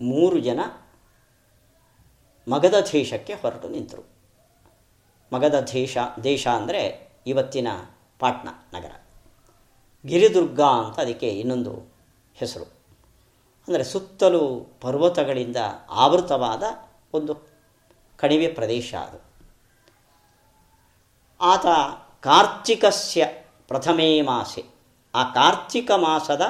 ಮೂರು 0.00 0.38
ಜನ 0.38 0.60
ಮಗಧ 2.48 2.74
ದೇಶಕ್ಕೆ 2.92 3.34
ಹೊರಟು 3.34 3.68
ನಿಂತರು. 3.68 4.02
ಮಗಧ 5.32 5.54
ದೇಶ 5.54 5.98
ದೇಶ 6.24 6.46
ಅಂದರೆ 6.46 7.08
ಇವತ್ತಿನ 7.26 7.68
ಪಾಟ್ನಾ 8.18 8.70
ನಗರ. 8.74 8.90
ಗಿರಿದುರ್ಗ 10.06 10.60
ಅಂತ 10.60 11.00
ಅದಕ್ಕೆ 11.00 11.28
ಇನ್ನೊಂದು 11.28 11.94
ಹೆಸರು. 12.34 12.64
ಅಂದರೆ 13.68 13.84
ಸುತ್ತಲೂ 13.84 14.66
ಪರ್ವತಗಳಿಂದ 14.80 15.56
ಆವೃತವಾದ 15.90 16.62
ಒಂದು 17.14 17.34
ಕಣಿವೆ 18.18 18.48
ಪ್ರದೇಶ 18.48 18.94
ಅದು. 18.94 19.20
ಆತ 21.40 21.66
ಕಾರ್ತಿಕಸ್ಯ 22.20 23.26
ಪ್ರಥಮೇ 23.68 24.22
ಮಾಸೆ. 24.22 24.64
ಆ 25.14 25.32
ಕಾರ್ತಿಕ 25.32 25.90
ಮಾಸದ 25.90 26.42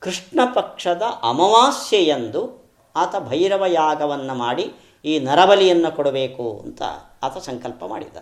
ಕೃಷ್ಣ 0.00 0.40
ಪಕ್ಷದ 0.54 1.02
ಅಮಾವಾಸ್ಯೆಯಂದು 1.22 2.65
ಆತ 3.02 3.14
ಭೈರವ 3.30 3.62
ಯಾಗವನ್ನು 3.82 4.34
ಮಾಡಿ 4.44 4.66
ಈ 5.04 5.12
ನರಬಲಿಯನ್ನು 5.28 5.90
ಕೊಡಬೇಕು 5.96 6.46
ಅಂತ 6.64 6.82
ಆತ 7.26 7.36
ಸಂಕಲ್ಪ 7.48 7.82
ಮಾಡಿದ. 7.92 8.16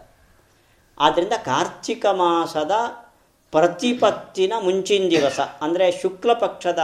ಆದ್ದರಿಂದ 0.99 1.35
ಕಾರ್ತಿಕ 1.50 2.04
ಮಾಸದ 2.21 2.75
ಪ್ರತಿಪತ್ತಿನ 3.52 4.52
ಮುಂಚಿನ 4.66 5.04
ದಿವಸ, 5.14 5.40
ಅಂದರೆ 5.64 5.87
ಶುಕ್ಲ 6.00 6.31
ಪಕ್ಷದ 6.45 6.83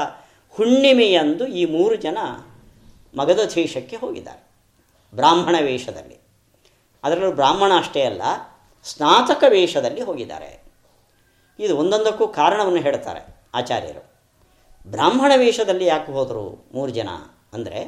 ಹುಣ್ಣಿಮೆಯಂದು 0.57 1.45
ಈ 1.61 1.65
ಮೂರು 1.75 1.97
ಜನ 2.07 2.19
ಮಗಧ 3.17 3.41
ದೇಶಕ್ಕೆ 3.55 3.97
ಹೋಗಿದ್ದಾರೆ, 3.97 4.43
ಬ್ರಾಹ್ಮಣ 5.13 5.57
ವೇಷದಲ್ಲಿ. 5.69 6.17
ಅದರಲ್ಲೂ 7.05 7.33
ಬ್ರಾಹ್ಮಣ 7.33 7.73
ಅಷ್ಟೇ 7.79 8.03
ಅಲ್ಲ, 8.03 8.23
ಸ್ನಾತಕ 8.87 9.43
ವೇಷದಲ್ಲಿ 9.49 10.03
ಹೋಗಿದ್ದಾರೆ. 10.09 10.51
ಇದು 11.59 11.73
ಒಂದೊಂದಕ್ಕೂ 11.77 12.27
ಕಾರಣವನ್ನು 12.41 12.83
ಹೇಳ್ತಾರೆ 12.87 13.23
ಆಚಾರ್ಯರು. 13.55 14.03
ಬ್ರಾಹ್ಮಣ 14.91 15.33
ವೇಷದಲ್ಲಿ 15.37 15.87
ಯಾಕೆ 15.87 16.11
ಹೋದರು 16.13 16.45
ಮೂರು 16.75 16.93
ಜನ? 16.99 17.11
ಅಂದರೆ 17.53 17.81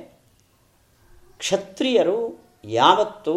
ಕ್ಷತ್ರಿಯರು 1.38 2.18
ಯಾವತ್ತೂ 2.64 3.34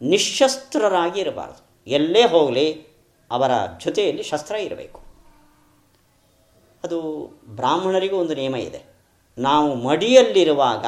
ನಿಶಸ್ತ್ರರಾಗಿ 0.00 1.20
ಇರಬಾರದು. 1.20 1.82
ಎಲ್ಲೇ 1.86 2.24
ಹೋಗಲಿ 2.24 2.66
ಅವರ 3.30 3.50
ಜೊತೆಯಲ್ಲಿ 3.84 4.22
ಶಸ್ತ್ರ 4.22 4.54
ಇರಬೇಕು. 4.54 5.00
ಅದು 6.84 6.98
ಬ್ರಾಹ್ಮಣರಿಗೂ 7.46 8.16
ಒಂದು 8.16 8.34
ನಿಯಮ 8.34 8.56
ಇದೆ. 8.56 8.84
ನಾವು 9.38 9.74
ಮಡಿಯಲ್ಲಿರುವಾಗ 9.74 10.86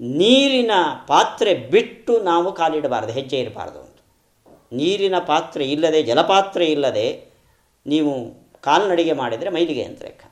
ನೀರಿನ 0.00 0.70
ಪಾತ್ರೆ 1.06 1.54
ಬಿಟ್ಟು 1.54 2.20
ನಾವು 2.20 2.52
ಕಾಲಿಡಬಾರ್ದು, 2.52 3.12
ಹೆಜ್ಜೆ 3.12 3.40
ಇರಬಾರ್ದು 3.40 3.80
ಅಂತ. 3.80 3.98
ನೀರಿನ 4.72 5.18
ಪಾತ್ರೆ 5.18 5.64
ಇಲ್ಲದೆ, 5.64 6.02
ಜಲಪಾತ್ರೆ 6.02 6.66
ಇಲ್ಲದೆ 6.66 7.24
ನೀವು 7.86 8.12
ಕಾಲ್ನಡಿಗೆ 8.60 9.12
ಮಾಡಿದರೆ 9.12 9.50
ಮೈಲಿಗೆ 9.50 9.82
ಅಂತ 9.82 10.02
ಲೆಕ್ಕ. 10.02 10.24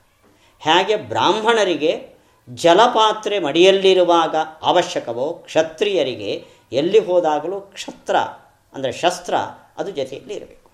ಹೇಗೆ 0.59 0.95
ಬ್ರಾಹ್ಮಣರಿಗೆ 0.95 2.18
ಜಲಪಾತ್ರೆ 2.55 3.39
ಮಡಿಯಲ್ಲಿರುವಾಗ 3.39 4.35
ಅವಶ್ಯಕವೋ 4.61 5.33
ಕ್ಷತ್ರಿಯರಿಗೆ, 5.33 6.45
ಎಲ್ಲಿ 6.71 6.99
ಹೋದಾಗಲೂ 6.99 7.61
ಕ್ಷತ್ರ, 7.61 8.15
ಅಂದರೆ 8.73 8.91
ಶಸ್ತ್ರ, 8.91 9.33
ಅದು 9.77 9.91
ಜೊತೆಯಲ್ಲಿ 9.91 10.33
ಇರಬೇಕು. 10.33 10.71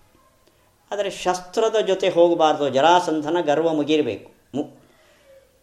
ಆದರೆ 0.90 1.10
ಶಸ್ತ್ರದ 1.10 1.76
ಜೊತೆ 1.86 2.08
ಹೋಗಬಾರ್ದು 2.08 2.68
ಜರಾಸಂಧನ 2.68 3.36
ಗರ್ವ 3.40 3.72
ಮುಗಿರಬೇಕು. 3.72 4.32
ಮು 4.54 4.70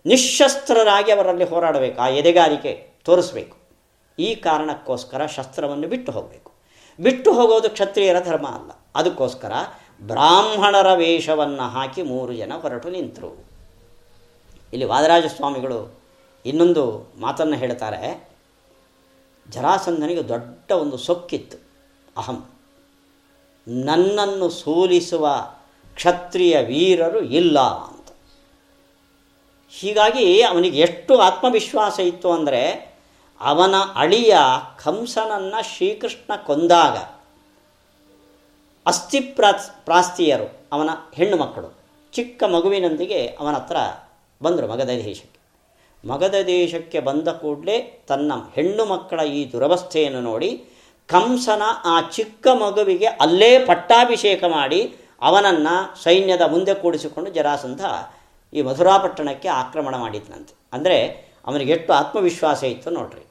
ನಿಶಸ್ತ್ರರಾಗಿ 0.06 1.12
ಅವರಲ್ಲಿ 1.12 1.44
ಹೋರಾಡಬೇಕು, 1.44 2.02
ಆ 2.02 2.08
ಎದೆಗಾರಿಕೆ 2.10 2.88
ತೋರಿಸಬೇಕು. 3.04 3.58
ಈ 4.20 4.36
ಕಾರಣಕ್ಕೋಸ್ಕರ 4.36 5.26
ಶಸ್ತ್ರವನ್ನು 5.26 5.88
ಬಿಟ್ಟು 5.88 6.12
ಹೋಗಬೇಕು. 6.12 6.52
ಬಿಟ್ಟು 7.00 7.34
ಹೋಗೋದು 7.34 7.70
ಕ್ಷತ್ರಿಯರ 7.70 8.20
ಧರ್ಮ 8.20 8.48
ಅಲ್ಲ. 8.48 8.72
ಅದಕ್ಕೋಸ್ಕರ 8.96 9.52
ಬ್ರಾಹ್ಮಣರ 10.02 10.94
ವೇಷವನ್ನು 10.94 11.70
ಹಾಕಿ 11.70 12.02
ಮೂರು 12.02 12.34
ಜನ 12.34 12.54
ಹೊರಟು 12.62 12.90
ನಿಂತರು. 12.90 13.46
ಇಲ್ಲಿ 14.74 14.86
ವಾದರಾಜ 14.86 15.26
ಸ್ವಾಮಿಗಳು 15.26 16.03
ಇನ್ನೊಂದು 16.46 16.84
ಮಾತನ್ನು 17.20 17.56
ಹೇಳ್ತಾರೆ, 17.56 18.28
ಜರಾಸಂಧನಿಗೆ 19.50 20.24
ದೊಡ್ಡ 20.28 20.72
ಒಂದು 20.72 20.98
ಸೊಕ್ಕಿತ್ತು. 20.98 21.58
ಅಹಂ. 22.18 22.40
ನನ್ನನ್ನು 23.68 24.50
ಸೋಲಿಸುವ 24.50 25.26
ಕ್ಷತ್ರಿಯ 25.96 26.58
ವೀರರು 26.62 27.22
ಇಲ್ಲ 27.22 27.60
ಅಂತ. 27.60 28.08
ಹೀಗಾಗಿ 29.70 30.42
ಅವನಿಗೆ 30.42 30.80
ಎಷ್ಟು 30.80 31.18
ಆತ್ಮವಿಶ್ವಾಸ 31.18 32.00
ಇತ್ತು 32.00 32.32
ಅಂದರೆ, 32.32 32.62
ಅವನ 33.42 33.76
ಅಳಿಯ 33.96 34.38
ಕಂಸನನ್ನು 34.84 35.60
ಶ್ರೀಕೃಷ್ಣ 35.76 36.32
ಕೊಂದಾಗ, 36.46 36.98
ಅಸ್ಥಿ 38.86 39.20
ಪ್ರಾಸ್ತಿಯರು, 39.86 40.48
ಅವನ 40.72 40.90
ಹೆಣ್ಣು 41.14 41.38
ಮಕ್ಕಳು, 41.38 41.70
ಚಿಕ್ಕ 42.14 42.44
ಮಗುವಿನೊಂದಿಗೆ 42.44 43.28
ಅವನ 43.28 43.54
ಹತ್ರ 43.54 43.78
ಬಂದರು 44.42 44.68
ಮಗಧ 44.68 44.90
ಮಗಧ 46.06 46.36
ದೇಶಕ್ಕೆ 46.36 47.00
ಬಂದ 47.00 47.28
ಕೂಡಲೇ 47.28 48.06
ತನ್ನ 48.08 48.32
ಹೆಣ್ಣು 48.56 48.86
ಮಕ್ಕಳ 48.86 49.20
ಈ 49.20 49.52
ದುರವಸ್ಥೆಯನ್ನು 49.52 50.22
ನೋಡಿ 50.22 50.64
ಕಂಸನ 51.08 51.62
ಆ 51.86 52.02
ಚಿಕ್ಕ 52.10 52.48
ಮಗುವಿಗೆ 52.48 53.06
ಅಲ್ಲೇ 53.06 53.66
ಪಟ್ಟಾಭಿಷೇಕ 53.66 54.44
ಮಾಡಿ 54.44 54.96
ಅವನನ್ನು 55.22 56.04
ಸೈನ್ಯದ 56.04 56.42
ಮುಂದೆ 56.42 56.74
ಕೂಡಿಸಿಕೊಂಡು 56.74 57.30
ಜರಾಸಂಧ 57.32 57.82
ಈ 58.54 58.62
ಮಧುರಾಪಟ್ಟಣಕ್ಕೆ 58.62 59.48
ಆಕ್ರಮಣ 59.48 59.96
ಮಾಡಿದ್ನಂತೆ. 59.96 60.54
ಅಂದರೆ 60.74 60.98
ಅವನಿಗೆ 61.46 61.72
ಎಷ್ಟು 61.72 61.94
ಆತ್ಮವಿಶ್ವಾಸ 61.94 62.64
ಇತ್ತು 62.64 62.90
ನೋಡ್ರಿ. 62.90 63.24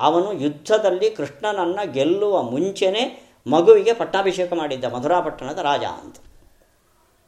ಅವನು 0.00 0.32
ಯುದ್ಧದಲ್ಲಿ 0.32 1.10
ಕೃಷ್ಣನನ್ನು 1.10 1.92
ಗೆಲ್ಲುವ 1.92 2.42
ಮುಂಚೆನೇ 2.42 3.04
ಮಗುವಿಗೆ 3.46 3.92
ಪಟ್ಟಾಭಿಷೇಕ 3.92 4.52
ಮಾಡಿದ್ದ 4.52 4.84
ಮಧುರಾಪಟ್ಟಣದ 4.84 5.58
ರಾಜ 5.58 5.84
ಅಂತ. 5.84 6.16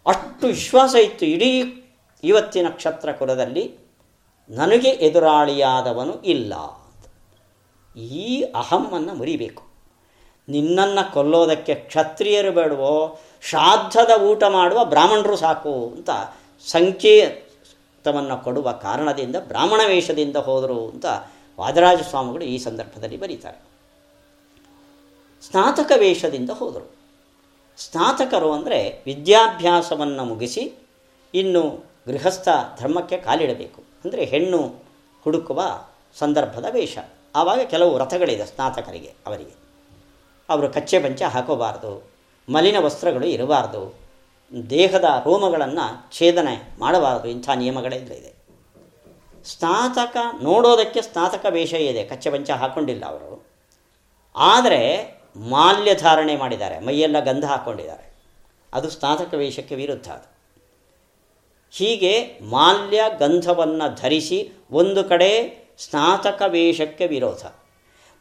ಅಷ್ಟು 0.06 0.46
ವಿಶ್ವಾಸ 0.46 0.94
ಇತ್ತು 0.94 1.26
ಇಡೀ 1.26 1.50
ಇವತ್ತಿನ 2.24 2.68
ಕ್ಷತ್ರ 2.68 3.12
ಕುಲದಲ್ಲಿ. 3.12 3.79
ನನಗೆ 4.50 4.88
ಎದುರಾಳಿಯಾದವನು 4.88 6.22
ಇಲ್ಲ. 6.22 6.54
ಈ 8.00 8.42
ಅಹಮ್ಮನ್ನು 8.42 9.14
ಮುರಿಬೇಕು. 9.14 9.62
ನಿನ್ನನ್ನು 10.48 11.12
ಕೊಲ್ಲೋದಕ್ಕೆ 11.12 11.74
ಕ್ಷತ್ರಿಯರು 11.74 12.52
ಬೇಡವೋ, 12.52 13.20
ಶ್ರಾದ್ದದ 13.42 14.20
ಊಟ 14.20 14.44
ಮಾಡುವ 14.48 14.84
ಬ್ರಾಹ್ಮಣರು 14.84 15.36
ಸಾಕು 15.36 15.88
ಅಂತ 15.96 16.10
ಸಂಕೇತವನ್ನು 16.66 18.44
ಕೊಡುವ 18.44 18.72
ಕಾರಣದಿಂದ, 18.72 19.36
ಬ್ರಾಹ್ಮಣ 19.36 19.80
ವೇಷದಿಂದ 19.86 20.36
ಹೋದರು 20.36 20.88
ಅಂತ 20.88 21.06
ವಾದರಾಜ 21.58 22.00
ಸ್ವಾಮಿಗಳು 22.02 22.44
ಈ 22.44 22.58
ಸಂದರ್ಭದಲ್ಲಿ 22.58 23.16
ಬರೀತಾರೆ. 23.16 23.60
ಸ್ನಾತಕ 25.42 25.92
ವೇಷದಿಂದ 25.96 26.50
ಹೋದರು. 26.50 26.94
ಸ್ನಾತಕರು 27.76 28.52
ಅಂದರೆ 28.52 29.02
ವಿದ್ಯಾಭ್ಯಾಸವನ್ನು 29.06 30.24
ಮುಗಿಸಿ, 30.24 30.72
ಇನ್ನು 31.34 31.84
ಗೃಹಸ್ಥ 32.08 32.48
ಧರ್ಮಕ್ಕೆ 32.80 33.16
ಕಾಲಿಡಬೇಕು. 33.16 33.89
ಅಂದರೆ 34.04 34.24
ಹೆಣ್ಣು 34.24 34.60
ಹುಡುಕುವ 35.24 35.62
ಸಂದರ್ಭದ 36.18 36.66
ವೇಷ. 36.70 36.98
ಆವಾಗ 37.34 37.60
ಕೆಲವು 37.60 37.94
ವ್ರತಗಳಿದೆ 37.94 38.46
ಸ್ನಾತಕರಿಗೆ, 38.46 39.12
ಅವರಿಗೆ. 39.26 39.54
ಅವರು 40.48 40.68
ಕಚ್ಚೆ 40.68 40.98
ಪಂಚ 40.98 41.22
ಹಾಕೋಬಾರ್ದು, 41.22 42.10
ಮಲಿನ 42.48 42.78
ವಸ್ತ್ರಗಳು 42.78 43.26
ಇರಬಾರ್ದು, 43.26 43.82
ದೇಹದ 44.70 45.04
ರೋಮಗಳನ್ನು 45.24 46.12
ಛೇದನೆ 46.18 46.54
ಮಾಡಬಾರದು, 46.78 47.28
ಇಂಥ 47.28 47.48
ನಿಯಮಗಳೆಲ್ಲ 47.50 48.12
ಇದೆ. 48.12 48.32
ಸ್ನಾತಕ 49.44 50.16
ನೋಡೋದಕ್ಕೆ 50.42 51.02
ಸ್ನಾತಕ 51.02 51.46
ವೇಷ 51.48 51.72
ಇದೆ, 51.72 52.04
ಕಚ್ಚೆ 52.04 52.30
ಪಂಚ 52.30 52.50
ಹಾಕ್ಕೊಂಡಿಲ್ಲ 52.50 53.04
ಅವರು. 53.04 53.46
ಆದರೆ 54.34 54.82
ಮಾಲ್ಯ 55.36 55.94
ಧಾರಣೆ 55.94 56.36
ಮಾಡಿದ್ದಾರೆ, 56.36 56.80
ಮೈಯೆಲ್ಲ 56.80 57.20
ಗಂಧ 57.20 57.44
ಹಾಕ್ಕೊಂಡಿದ್ದಾರೆ 57.44 58.06
ಅದು 58.74 58.90
ಸ್ನಾತಕ 58.90 59.34
ವೇಷಕ್ಕೆ 59.34 59.74
ವಿರುದ್ಧ 59.74 60.08
ಅದು. 60.08 60.39
ಹೀಗೆ 61.78 62.12
ಮಾಲ್ಯ 62.42 63.00
ಗಂಧವನ್ನು 63.18 63.86
ಧರಿಸಿ 64.02 64.38
ಒಂದು 64.72 65.04
ಕಡೆ 65.04 65.30
ಸ್ನಾತಕ 65.78 66.42
ವೇಷಕ್ಕೆ 66.46 67.06
ವಿರೋಧ. 67.06 67.42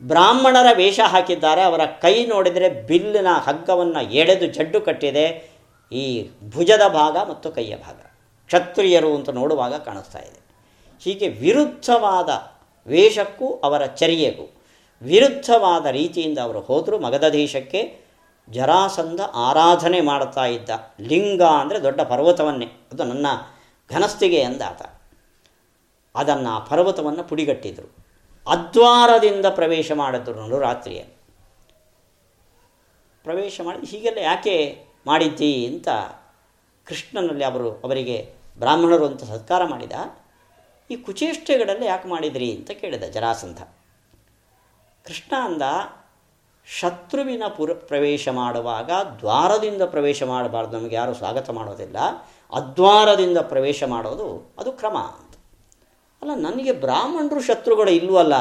ಬ್ರಾಹ್ಮಣರ 0.01 0.69
ವೇಷ 0.73 0.99
ಹಾಕಿದ್ದಾರೆ, 1.13 1.61
ಅವರ 1.61 1.85
ಕೈ 2.01 2.25
ನೋಡಿದರೆ 2.25 2.69
ಬಿಲ್ಲಿನ 2.87 3.27
ಹಗ್ಗವನ್ನು 3.47 4.01
ಎಳೆದು 4.13 4.47
ಜಡ್ಡು 4.47 4.81
ಕಟ್ಟಿದೆ, 4.81 5.25
ಈ 5.91 6.03
ಭುಜದ 6.49 6.83
ಭಾಗ 6.87 7.15
ಮತ್ತು 7.29 7.51
ಕೈಯ 7.51 7.73
ಭಾಗ. 7.77 7.99
ಕ್ಷತ್ರಿಯರು 8.49 9.15
ಅಂತ 9.15 9.29
ನೋಡುವಾಗ 9.29 9.73
ಕಾಣಿಸ್ತಾ 9.87 10.19
ಇದೆ. 10.19 10.39
ಹೀಗೆ 11.03 11.27
ವಿರುದ್ಧವಾದ 11.27 12.29
ವೇಷಕ್ಕೂ 12.87 13.47
ಅವರ 13.63 13.85
ಚರ್ಯೆಗೂ, 14.01 14.45
ವಿರುದ್ಧವಾದ 15.01 15.85
ರೀತಿಯಿಂದ 15.85 16.37
ಅವರು 16.37 16.59
ಹೋದರು 16.59 16.99
ಮಗಧ 16.99 17.25
ದೇಶಕ್ಕೆ 17.41 17.81
ಜರಾಸಂಧ 18.51 19.21
ಆರಾಧನೆ 19.21 20.01
ಮಾಡ್ತಾ 20.01 20.45
ಇದ್ದ. 20.45 20.69
ಲಿಂಗ 20.99 21.41
ಅಂದರೆ 21.41 21.83
ದೊಡ್ಡ 21.83 22.01
ಪರ್ವತವನ್ನೇ. 22.01 22.65
ಅದು 22.65 23.03
ನನ್ನ 23.03 23.27
ಘನಸ್ಥಿಗೆ 23.91 24.35
ಎಂದಾತ. 24.35 24.81
ಅದನ್ನು 26.15 26.49
ಆ 26.49 26.59
ಪರ್ವತವನ್ನು 26.59 27.23
ಪುಡಿಗಟ್ಟಿದರು. 27.23 28.05
ಅದ್ವಾರದಿಂದ 28.47 29.45
ಪ್ರವೇಶ 29.45 29.91
ಮಾಡಿದ್ರು 29.91 30.59
ರಾತ್ರಿಯಲ್ಲಿ 30.59 31.19
ಪ್ರವೇಶ 33.23 33.61
ಮಾಡಿ 33.63 33.87
ಹೀಗೆಲ್ಲ 33.87 34.17
ಯಾಕೆ 34.17 34.85
ಮಾಡಿದ್ದಿ 35.05 35.67
ಅಂತ 35.67 35.89
ಕೃಷ್ಣನಲ್ಲಿ 36.85 37.43
ಅವರು 37.43 37.71
ಅವರಿಗೆ 37.71 38.33
ಬ್ರಾಹ್ಮಣರು 38.59 39.05
ಅಂತ 39.05 39.23
ಸತ್ಕಾರ 39.23 39.65
ಮಾಡಿದ. 39.65 39.91
ಈ 40.91 40.95
ಕುಚೇಷ್ಟೆಗಳಲ್ಲಿ 40.95 41.85
ಯಾಕೆ 41.85 42.07
ಮಾಡಿದ್ರಿ 42.07 42.55
ಅಂತ 42.55 42.71
ಕೇಳಿದ 42.71 43.03
ಜರಾಸಂಧ. 43.03 43.61
ಕೃಷ್ಣ 45.03 45.35
ಅಂದ 45.41 45.61
ಶತ್ರುವಿನ 46.77 47.43
ಪುರ, 47.57 47.73
ಪ್ರವೇಶ 47.73 48.29
ಮಾಡುವಾಗ 48.29 48.91
ದ್ವಾರದಿಂದ 49.19 49.81
ಪ್ರವೇಶ 49.81 50.23
ಮಾಡಬಾರ್ದು. 50.23 50.77
ನಮಗೆ 50.77 50.95
ಯಾರು 50.95 51.13
ಸ್ವಾಗತ 51.13 51.49
ಮಾಡೋದಿಲ್ಲ. 51.49 51.97
ಅದ್ವಾರದಿಂದ 52.51 53.37
ಪ್ರವೇಶ 53.37 53.83
ಮಾಡೋದು 53.83 54.53
ಅದು 54.57 54.71
ಕ್ರಮ 54.71 54.97
ಅಂತ. 54.97 55.35
ಅಲ್ಲ, 56.21 56.31
ನನಗೆ 56.35 56.71
ಬ್ರಾಹ್ಮಣರು 56.71 57.41
ಶತ್ರುಗಳು 57.41 57.91
ಇಲ್ವಲ್ಲ 57.91 58.35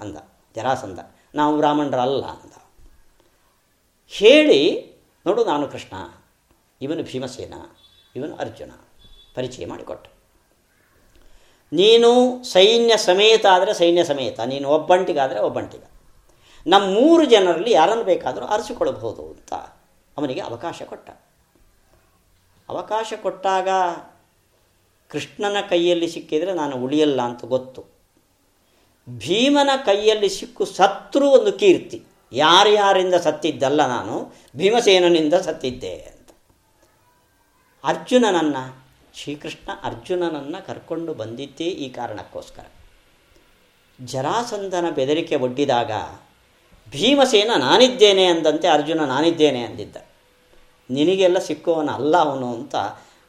ಅಂದ. 0.00 0.16
ಜರಾಸಂದ. 0.56 0.98
ನಾವು 1.34 1.56
ಬ್ರಾಹ್ಮಣರಲ್ಲ 1.56 2.24
ಅಂದ. 2.26 2.52
ಹೇಳಿ, 4.06 4.92
ನೋಡು 5.26 5.44
ನಾನು 5.44 5.68
ಕೃಷ್ಣ. 5.68 6.24
ಇವನು 6.82 7.02
ಭೀಮಸೇನ. 7.02 7.54
ಇವನು 8.16 8.36
ಅರ್ಜುನ. 8.36 8.70
ಪರಿಚಯ 9.34 9.66
ಮಾಡಿಕೊಟ್ಟ. 9.66 10.08
ನೀನು 11.72 12.42
ಸೈನ್ಯ 12.44 12.96
ಸಮೇತ 12.96 13.46
ಆದರೆ 13.52 13.74
ಸೈನ್ಯ 13.74 14.04
ಸಮೇತ. 14.04 14.40
ನೀನು 14.40 14.68
ಒಬ್ಬಂಟಿಗಾದರೆ 14.68 15.40
ಒಬ್ಬಂಟಿಗ. 15.40 15.82
ನಮ್ಮ 16.66 16.86
ಮೂರು 16.86 17.24
ಜನರಲ್ಲಿ 17.24 17.70
ಯಾರನ್ನು 17.70 18.04
ಬೇಕಾದರೂ 18.04 18.44
ಅರಸಿಕೊಳ್ಳಬಹುದು 18.44 19.22
ಅಂತ 19.22 19.54
ಅವನಿಗೆ 20.18 20.40
ಅವಕಾಶ 20.40 20.82
ಕೊಟ್ಟ. 20.82 21.10
ಅವಕಾಶ 22.68 23.12
ಕೊಟ್ಟಾಗ 23.22 23.68
ಕೃಷ್ಣನ 25.08 25.56
ಕೈಯಲ್ಲಿ 25.68 26.08
ಸಿಕ್ಕಿದರೆ 26.08 26.52
ನಾನು 26.52 26.76
ಉಳಿಯಲ್ಲ 26.76 27.22
ಅಂತ 27.22 27.44
ಗೊತ್ತು. 27.44 27.84
ಭೀಮನ 29.08 29.70
ಕೈಯಲ್ಲಿ 29.84 30.28
ಸಿಕ್ಕು 30.28 30.64
ಸತ್ರು 30.64 31.30
ಒಂದು 31.30 31.52
ಕೀರ್ತಿ. 31.52 32.02
ಯಾರ್ಯಾರಿಂದ 32.32 33.14
ಸತ್ತಿದ್ದಲ್ಲ 33.14 33.86
ನಾನು, 33.86 34.32
ಭೀಮಸೇನನಿಂದ 34.56 35.34
ಸತ್ತಿದ್ದೆ 35.34 35.94
ಅಂತ. 35.94 36.28
ಅರ್ಜುನನನ್ನು, 37.84 38.84
ಶ್ರೀಕೃಷ್ಣ 39.14 39.70
ಅರ್ಜುನನನ್ನು 39.82 40.66
ಕರ್ಕೊಂಡು 40.66 41.14
ಬಂದಿದ್ದೇ 41.14 41.64
ಈ 41.64 41.88
ಕಾರಣಕ್ಕೋಸ್ಕರ. 41.88 42.64
ಜರಾಸಂಧನ 44.04 44.90
ಬೆದರಿಕೆ 44.90 45.36
ಒಡ್ಡಿದಾಗ 45.36 45.90
ಭೀಮಸೇನ 46.90 47.50
ನಾನಿದ್ದೇನೆ 47.56 48.24
ಅಂದಂತೆ 48.24 48.68
ಅರ್ಜುನ 48.68 49.00
ನಾನಿದ್ದೇನೆ 49.04 49.62
ಅಂದಿದ್ದ. 49.62 49.96
ನಿನಗೆಲ್ಲ 50.90 51.38
ಸಿಕ್ಕುವವನ 51.38 51.90
ಅಲ್ಲ 51.90 52.16
ಅವನು 52.16 52.54
ಅಂತ 52.54 52.76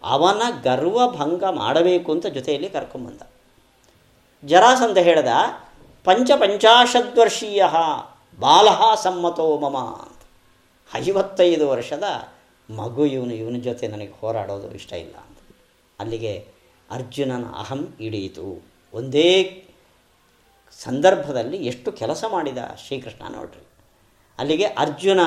ಅವನ 0.03 0.41
ಗರ್ವಭಂಗ 0.63 1.43
ಮಾಡಬೇಕು 1.43 2.11
ಅಂತ 2.11 2.27
ಜೊತೆಯಲ್ಲಿ 2.27 2.69
ಕರ್ಕೊಂಬಂದ. 2.69 3.21
ಜರಾಸಂಧ 4.45 4.97
ಹೇಳ್ದ 4.97 5.27
ಪಂಚ 6.03 6.31
ಪಂಚಾಶದ್ವರ್ಷೀಯ 6.31 7.63
ಬಾಲ 8.39 8.67
ಸಮ್ಮತೋ 8.95 9.57
ಮಮ 9.57 9.77
ಅಂತ. 9.77 10.21
ಐವತ್ತೈದು 10.95 11.69
ವರ್ಷದ 11.69 12.03
ಮಗು 12.69 13.05
ಇವನು, 13.05 13.33
ಇವನ 13.33 13.55
ಜೊತೆ 13.61 13.87
ನನಗೆ 13.87 14.21
ಹೋರಾಡೋದು 14.21 14.71
ಇಷ್ಟ 14.71 14.93
ಇಲ್ಲ 14.93 15.15
ಅಂತ. 15.15 15.55
ಅಲ್ಲಿಗೆ 15.99 16.47
ಅರ್ಜುನನ 16.91 17.45
ಅಹಂ 17.57 17.95
ಹಿಡಿಯಿತು 17.99 18.65
ಒಂದೇ 18.93 19.63
ಸಂದರ್ಭದಲ್ಲಿ 20.71 21.57
ಎಷ್ಟು 21.67 21.91
ಕೆಲಸ 21.91 22.23
ಮಾಡಿದ 22.29 22.57
ಶ್ರೀಕೃಷ್ಣ 22.87 23.35
ನೋಡ್ರಿ. 23.35 23.63
ಅಲ್ಲಿಗೆ 24.39 24.65
ಅರ್ಜುನ, 24.65 25.19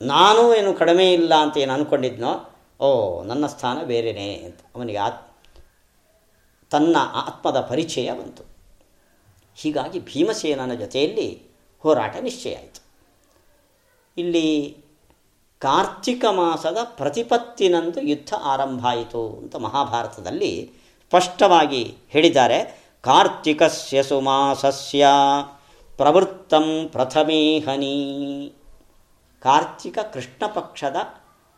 ನಾನು 0.00 0.54
ಏನು 0.54 0.74
ಕಡಿಮೆ 0.74 1.12
ಇಲ್ಲ 1.12 1.34
ಅಂತ 1.34 1.56
ಏನು 1.56 1.72
ಅಂದ್ಕೊಂಡಿದ್ನೋ 1.72 2.32
ಓ, 2.80 2.88
ನನ್ನ 3.22 3.46
ಸ್ಥಾನ 3.46 3.78
ಬೇರೆಯೇ 3.82 4.44
ಅಂತ 4.44 4.60
ಅವನಿಗೆ 4.74 4.98
ಆತ್, 4.98 5.22
ತನ್ನ 6.70 6.96
ಆತ್ಮದ 7.12 7.60
ಪರಿಚಯ 7.60 8.12
ಬಂತು. 8.12 8.42
ಹೀಗಾಗಿ 9.56 9.98
ಭೀಮಸೇನನ 10.00 10.74
ಜೊತೆಯಲ್ಲಿ 10.74 11.28
ಹೋರಾಟ 11.78 12.16
ನಿಶ್ಚಯ 12.16 12.54
ಆಯಿತು. 12.54 12.82
ಇಲ್ಲಿ 14.16 14.76
ಕಾರ್ತಿಕ 15.58 16.24
ಮಾಸದ 16.30 16.78
ಪ್ರತಿಪತ್ತಿನಂದು 16.82 18.00
ಯುದ್ಧ 18.00 18.34
ಆರಂಭ 18.42 18.86
ಆಯಿತು 18.86 19.22
ಅಂತ 19.28 19.56
ಮಹಾಭಾರತದಲ್ಲಿ 19.56 20.52
ಸ್ಪಷ್ಟವಾಗಿ 21.10 21.96
ಹೇಳಿದ್ದಾರೆ. 22.08 22.85
ಕಾರ್ತಿಕಸ್ಯ 23.06 24.02
ಸುಮಾಸಸ್ಯ 24.02 25.06
ಪ್ರವೃತ್ತಂ 25.98 26.88
ಪ್ರಥಮೇ 26.92 27.58
ಹನಿ 27.58 27.94
ಕಾರ್ತಿಕ 29.42 29.98
ಕೃಷ್ಣ 30.12 30.46
ಪಕ್ಷದ 30.46 30.96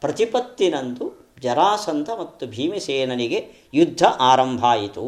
ಪ್ರತಿಪತ್ತಿನಂದು 0.00 1.06
ಜರಾಸಂಧ 1.40 2.10
ಮತ್ತು 2.20 2.46
ಭೀಮಸೇನನಿಗೆ 2.46 3.68
ಯುದ್ಧ 3.74 4.02
ಆರಂಭ 4.20 4.64
ಆಯಿತು 4.64 5.04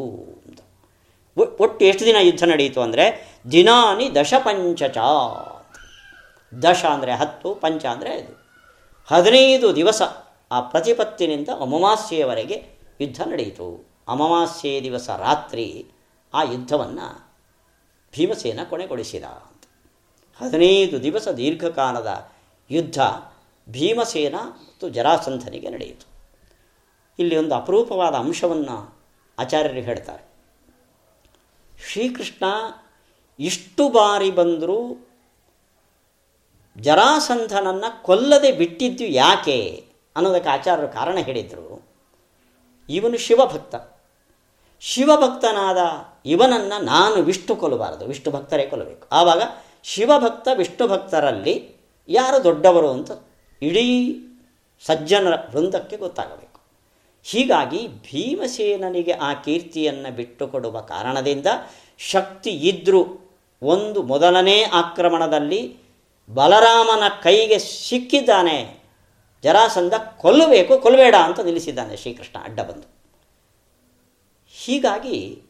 ಒಟ್ಟು 1.59 1.85
ಎಷ್ಟು 1.85 2.05
ದಿನ 2.05 2.15
ಯುದ್ಧ 2.21 2.43
ನಡೆಯಿತು 2.43 2.81
ಅಂದರೆ 2.81 3.05
ದಿನಾನಿ 3.51 4.15
ದಶ 4.15 4.33
ಪಂಚಚ 4.33 4.97
ದಶ 6.53 6.85
ಅಂದರೆ 6.85 7.11
ಹತ್ತು, 7.11 7.55
ಪಂಚ 7.55 7.85
ಅಂದರೆ 7.85 8.09
ಐದು. 8.15 8.33
ಹದಿನೈದು 9.09 9.75
ದಿವಸ 9.75 10.01
ಆ 10.51 10.59
ಪ್ರತಿಪತ್ತಿನಿಂದ 10.61 11.49
ಅಮಾವಾಸ್ಯೆಯವರೆಗೆ 11.59 12.57
ಯುದ್ಧ 13.01 13.21
ನಡೆಯಿತು 13.21 13.67
ಅಮಾವಾಸ್ಯೆ 14.07 14.83
ದಿವಸ 14.83 15.09
ರಾತ್ರಿ 15.19 15.67
ಆ 16.33 16.43
ಯುದ್ಧವನ್ನು 16.43 17.31
ಭೀಮಸೇನ 18.11 18.59
ಕೊನೆಗೊಳಿಸಿದ 18.69 19.23
ಅಂತ. 19.23 19.63
ಹದಿನೈದು 20.43 21.03
ದಿವಸ 21.03 21.27
ದೀರ್ಘಕಾಲದ 21.27 22.31
ಯುದ್ಧ 22.71 23.01
ಭೀಮಸೇನ 23.69 24.35
ಮತ್ತು 24.35 24.89
ಜರಾಸಂಧನಿಗೆ 24.89 25.69
ನಡೆಯಿತು. 25.69 26.07
ಇಲ್ಲಿ 27.19 27.37
ಒಂದು 27.37 27.55
ಅಪರೂಪವಾದ 27.55 28.15
ಅಂಶವನ್ನು 28.15 28.95
ಆಚಾರ್ಯರು 29.39 29.79
ಹೇಳ್ತಾರೆ. 29.79 30.23
ಶ್ರೀಕೃಷ್ಣ 31.91 32.45
ಇಷ್ಟು 33.39 33.89
ಬಾರಿ 33.89 34.31
ಬಂದರೂ 34.31 35.07
ಜರಾಸಂಧನನ್ನು 36.77 38.03
ಕೊಲ್ಲದೆ 38.03 38.51
ಬಿಟ್ಟಿದ್ದು 38.51 39.05
ಯಾಕೆ 39.05 39.87
ಅನ್ನೋದಕ್ಕೆ 40.15 40.49
ಆಚಾರ್ಯರು 40.49 40.93
ಕಾರಣ 40.93 41.17
ಹೇಳಿದರು. 41.17 41.87
ಇವನು 42.89 43.17
ಶಿವಭಕ್ತ. 43.17 43.90
ಶಿವಭಕ್ತನಾದ 44.81 45.77
ಇವನನ್ನು 46.25 46.83
ನಾನು 46.83 47.15
ವಿಷ್ಣು 47.15 47.55
ಕೊಲ್ಲಬಾರದು. 47.55 48.05
ವಿಷ್ಣು 48.05 48.33
ಭಕ್ತರೇ 48.33 48.65
ಕೊಲ್ಲಬೇಕು. 48.65 49.07
ಆವಾಗ 49.11 49.41
ಶಿವಭಕ್ತ, 49.83 50.47
ವಿಷ್ಣು 50.55 50.87
ಭಕ್ತರಲ್ಲಿ 50.87 51.75
ಯಾರು 52.07 52.43
ದೊಡ್ಡವರು 52.43 52.91
ಅಂತ 52.91 53.11
ಇಡೀ 53.61 54.17
ಸಜ್ಜನರ 54.85 55.33
ವೃಂದಕ್ಕೆ 55.51 55.97
ಗೊತ್ತಾಗಬೇಕು. 55.97 56.59
ಹೀಗಾಗಿ 57.23 57.87
ಭೀಮಸೇನನಿಗೆ 57.87 59.11
ಆ 59.11 59.33
ಕೀರ್ತಿಯನ್ನು 59.33 60.15
ಬಿಟ್ಟುಕೊಡುವ 60.15 60.81
ಕಾರಣದಿಂದ 60.81 61.47
ಶಕ್ತಿ 61.97 62.49
ಇದ್ದರೂ 62.49 63.31
ಒಂದು 63.61 64.03
ಮೊದಲನೇ 64.03 64.63
ಆಕ್ರಮಣದಲ್ಲಿ 64.63 65.77
ಬಲರಾಮನ 66.33 67.03
ಕೈಗೆ 67.23 67.59
ಸಿಕ್ಕಿದ್ದಾನೆ. 67.59 68.83
ಜರಾಸಂಧ 69.43 69.93
ಕೊಲ್ಲಬೇಕು, 70.17 70.77
ಕೊಲ್ಲಬೇಡ 70.77 71.15
ಅಂತ 71.15 71.39
ನಿಲ್ಲಿಸಿದ್ದಾನೆ 71.39 71.97
ಶ್ರೀಕೃಷ್ಣ. 71.97 72.43
ಅಡ್ಡ 72.43 72.59
ಬಂದು. 72.59 73.00
ಹೀಗಾಗಿ 74.63 75.41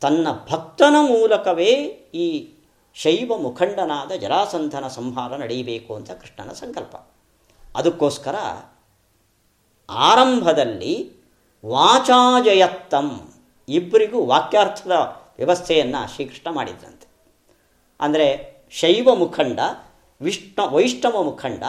ತನ್ನ 0.00 0.26
ಭಕ್ತನ 0.50 0.96
ಮೂಲಕವೇ 1.00 1.70
ಈ 2.14 2.54
ಶೈವ 2.94 3.36
ಮುಖಂಡನಾದ 3.36 4.12
ಜರಾಸಂಧನ 4.12 4.88
ಸಂಹಾರ 4.88 5.36
ನಡೆಯಬೇಕು 5.36 5.94
ಅಂತ 5.94 6.10
ಕೃಷ್ಣನ 6.10 6.52
ಸಂಕಲ್ಪ. 6.52 6.96
ಅದಕ್ಕೋಸ್ಕರ 7.74 8.34
ಆರಂಭದಲ್ಲಿ 9.90 11.12
ವಾಚಾಜಯತ್ತಂ 11.66 13.32
ಇಬ್ಬರಿಗೂ 13.68 14.24
ವಾಕ್ಯಾರ್ಥದ 14.24 14.92
ವ್ಯವಸ್ಥೆಯನ್ನು 15.36 16.14
ಶ್ರೀಕೃಷ್ಣ 16.14 16.50
ಮಾಡಿದ್ರಂತೆ. 16.50 17.06
ಅಂದರೆ 18.00 18.26
ಶೈವ 18.70 19.14
ಮುಖಂಡ, 19.14 19.60
ವಿಷ್ಣು, 20.20 20.70
ವೈಷ್ಣವ 20.70 21.22
ಮುಖಂಡ, 21.22 21.62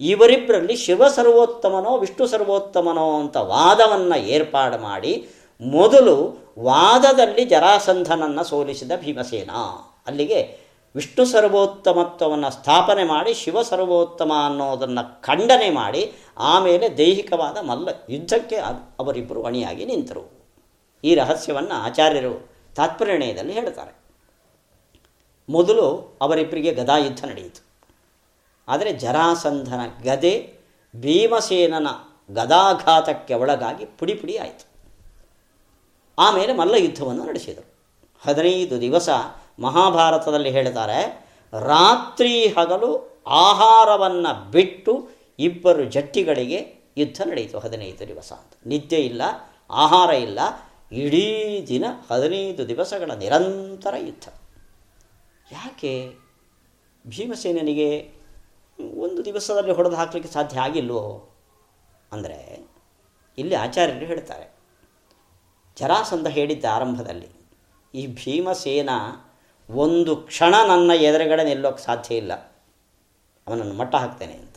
ಇವರಿಬ್ಬರಲ್ಲಿ 0.00 0.76
ಶಿವ 0.76 1.08
ಸರ್ವೋತ್ತಮನೋ, 1.08 1.98
ವಿಷ್ಣು 1.98 2.26
ಸರ್ವೋತ್ತಮನೋ 2.26 3.20
ಅಂತ 3.20 3.36
ವಾದವನ್ನು 3.36 4.18
ಏರ್ಪಾಡು 4.18 4.78
ಮಾಡಿ 4.78 5.28
ಮೊದಲು 5.60 6.38
ವಾದದಲ್ಲಿ 6.58 7.44
ಜರಾಸಂಧನನ್ನು 7.44 8.44
ಸೋಲಿಸಿದ 8.44 8.92
ಭೀಮಸೇನ. 9.00 9.50
ಅಲ್ಲಿಗೆ 10.06 10.68
ವಿಷ್ಣು 10.94 11.24
ಸರ್ವೋತ್ತಮತ್ವವನ್ನು 11.24 12.50
ಸ್ಥಾಪನೆ 12.50 13.04
ಮಾಡಿ 13.04 13.34
ಶಿವ 13.34 13.62
ಸರ್ವೋತ್ತಮ 13.62 14.32
ಅನ್ನೋದನ್ನು 14.46 15.22
ಖಂಡನೆ 15.22 15.70
ಮಾಡಿ 15.70 16.12
ಆಮೇಲೆ 16.38 16.98
ದೈಹಿಕವಾದ 16.98 17.58
ಮಲ್ಲ 17.58 17.88
ಯುದ್ಧಕ್ಕೆ 18.10 18.56
ಅವರಿಬ್ಬರು 18.98 19.42
ಅಣಿಯಾಗಿ 19.42 19.84
ನಿಂತರು. 19.84 20.46
ಈ 21.04 21.14
ರಹಸ್ಯವನ್ನು 21.14 21.74
ಆಚಾರ್ಯರು 21.74 22.50
ತಾತ್ಪರ್ಯಣಯದಲ್ಲಿ 22.76 23.52
ಹೇಳ್ತಾರೆ. 23.52 23.94
ಮೊದಲು 25.48 26.18
ಅವರಿಬ್ಬರಿಗೆ 26.20 26.72
ಗದಾಯುದ್ಧ 26.72 27.24
ನಡೆಯಿತು. 27.24 27.64
ಆದರೆ 28.68 28.92
ಜರಾಸಂಧನ 28.92 29.80
ಗದೆ 30.04 30.52
ಭೀಮಸೇನನ 30.96 31.86
ಗದಾಘಾತಕ್ಕೆ 32.34 33.34
ಒಳಗಾಗಿ 33.34 33.84
ಪುಡಿ 33.84 34.14
ಪುಡಿ 34.14 34.36
ಆಯಿತು. 34.36 34.67
ಆಮೇಲೆ 36.18 36.52
ಮಲ್ಲ 36.52 36.74
ಯುದ್ಧವನ್ನು 36.74 37.24
ನಡೆಸಿದರು. 37.24 37.66
ಹದಿನೈದು 38.26 38.80
ದಿವಸ 38.80 39.08
ಮಹಾಭಾರತದಲ್ಲಿ 39.60 40.50
ಹೇಳ್ತಾರೆ 40.50 41.28
ರಾತ್ರಿ 41.52 42.46
ಹಗಲು 42.46 43.20
ಆಹಾರವನ್ನು 43.26 44.50
ಬಿಟ್ಟು 44.50 45.08
ಇಬ್ಬರು 45.38 45.84
ಜಟ್ಟಿಗಳಿಗೆ 45.84 46.58
ಯುದ್ಧ 46.96 47.22
ನಡೆಯಿತು 47.30 47.58
ಹದಿನೈದು 47.58 48.08
ದಿವಸ 48.08 48.32
ಅಂತ. 48.32 48.52
ನಿದ್ದೆ 48.66 48.96
ಇಲ್ಲ, 48.96 49.22
ಆಹಾರ 49.70 50.10
ಇಲ್ಲ, 50.10 50.38
ಇಡೀ 50.92 51.66
ದಿನ 51.68 51.84
ಹದಿನೈದು 52.10 52.68
ದಿವಸಗಳ 52.68 53.10
ನಿರಂತರ 53.12 53.94
ಯುದ್ಧ. 53.98 54.28
ಯಾಕೆ? 55.52 56.12
ಭೀಮಸೇನನಿಗೆ 57.06 58.12
ಒಂದು 58.98 59.24
ದಿವಸದಲ್ಲಿ 59.24 59.72
ಹೊಡೆದು 59.72 59.96
ಹಾಕಲಿಕ್ಕೆ 59.96 60.32
ಸಾಧ್ಯ 60.32 60.60
ಆಗಿಲ್ವೋ? 60.60 61.34
ಅಂದರೆ 62.12 62.66
ಇಲ್ಲಿ 63.38 63.54
ಆಚಾರ್ಯರು 63.54 64.06
ಹೇಳ್ತಾರೆ 64.06 64.57
ಜರಾಸಂಧ 65.78 66.28
ಹೇಳಿದ್ದ 66.28 66.64
ಆರಂಭದಲ್ಲಿ, 66.72 67.28
ಈ 67.94 68.06
ಭೀಮಸೇನ 68.06 68.90
ಒಂದು 69.70 70.16
ಕ್ಷಣ 70.16 70.54
ನನ್ನ 70.68 70.90
ಎದುರುಗಡೆ 70.90 71.44
ನಿಲ್ಲೋಕ್ಕೆ 71.44 71.84
ಸಾಧ್ಯ 71.84 72.16
ಇಲ್ಲ. 72.16 72.32
ಅವನನ್ನು 73.46 73.74
ಮಟ್ಟ 73.74 73.94
ಹಾಕ್ತೇನೆ 73.94 74.32
ಅಂತ. 74.32 74.56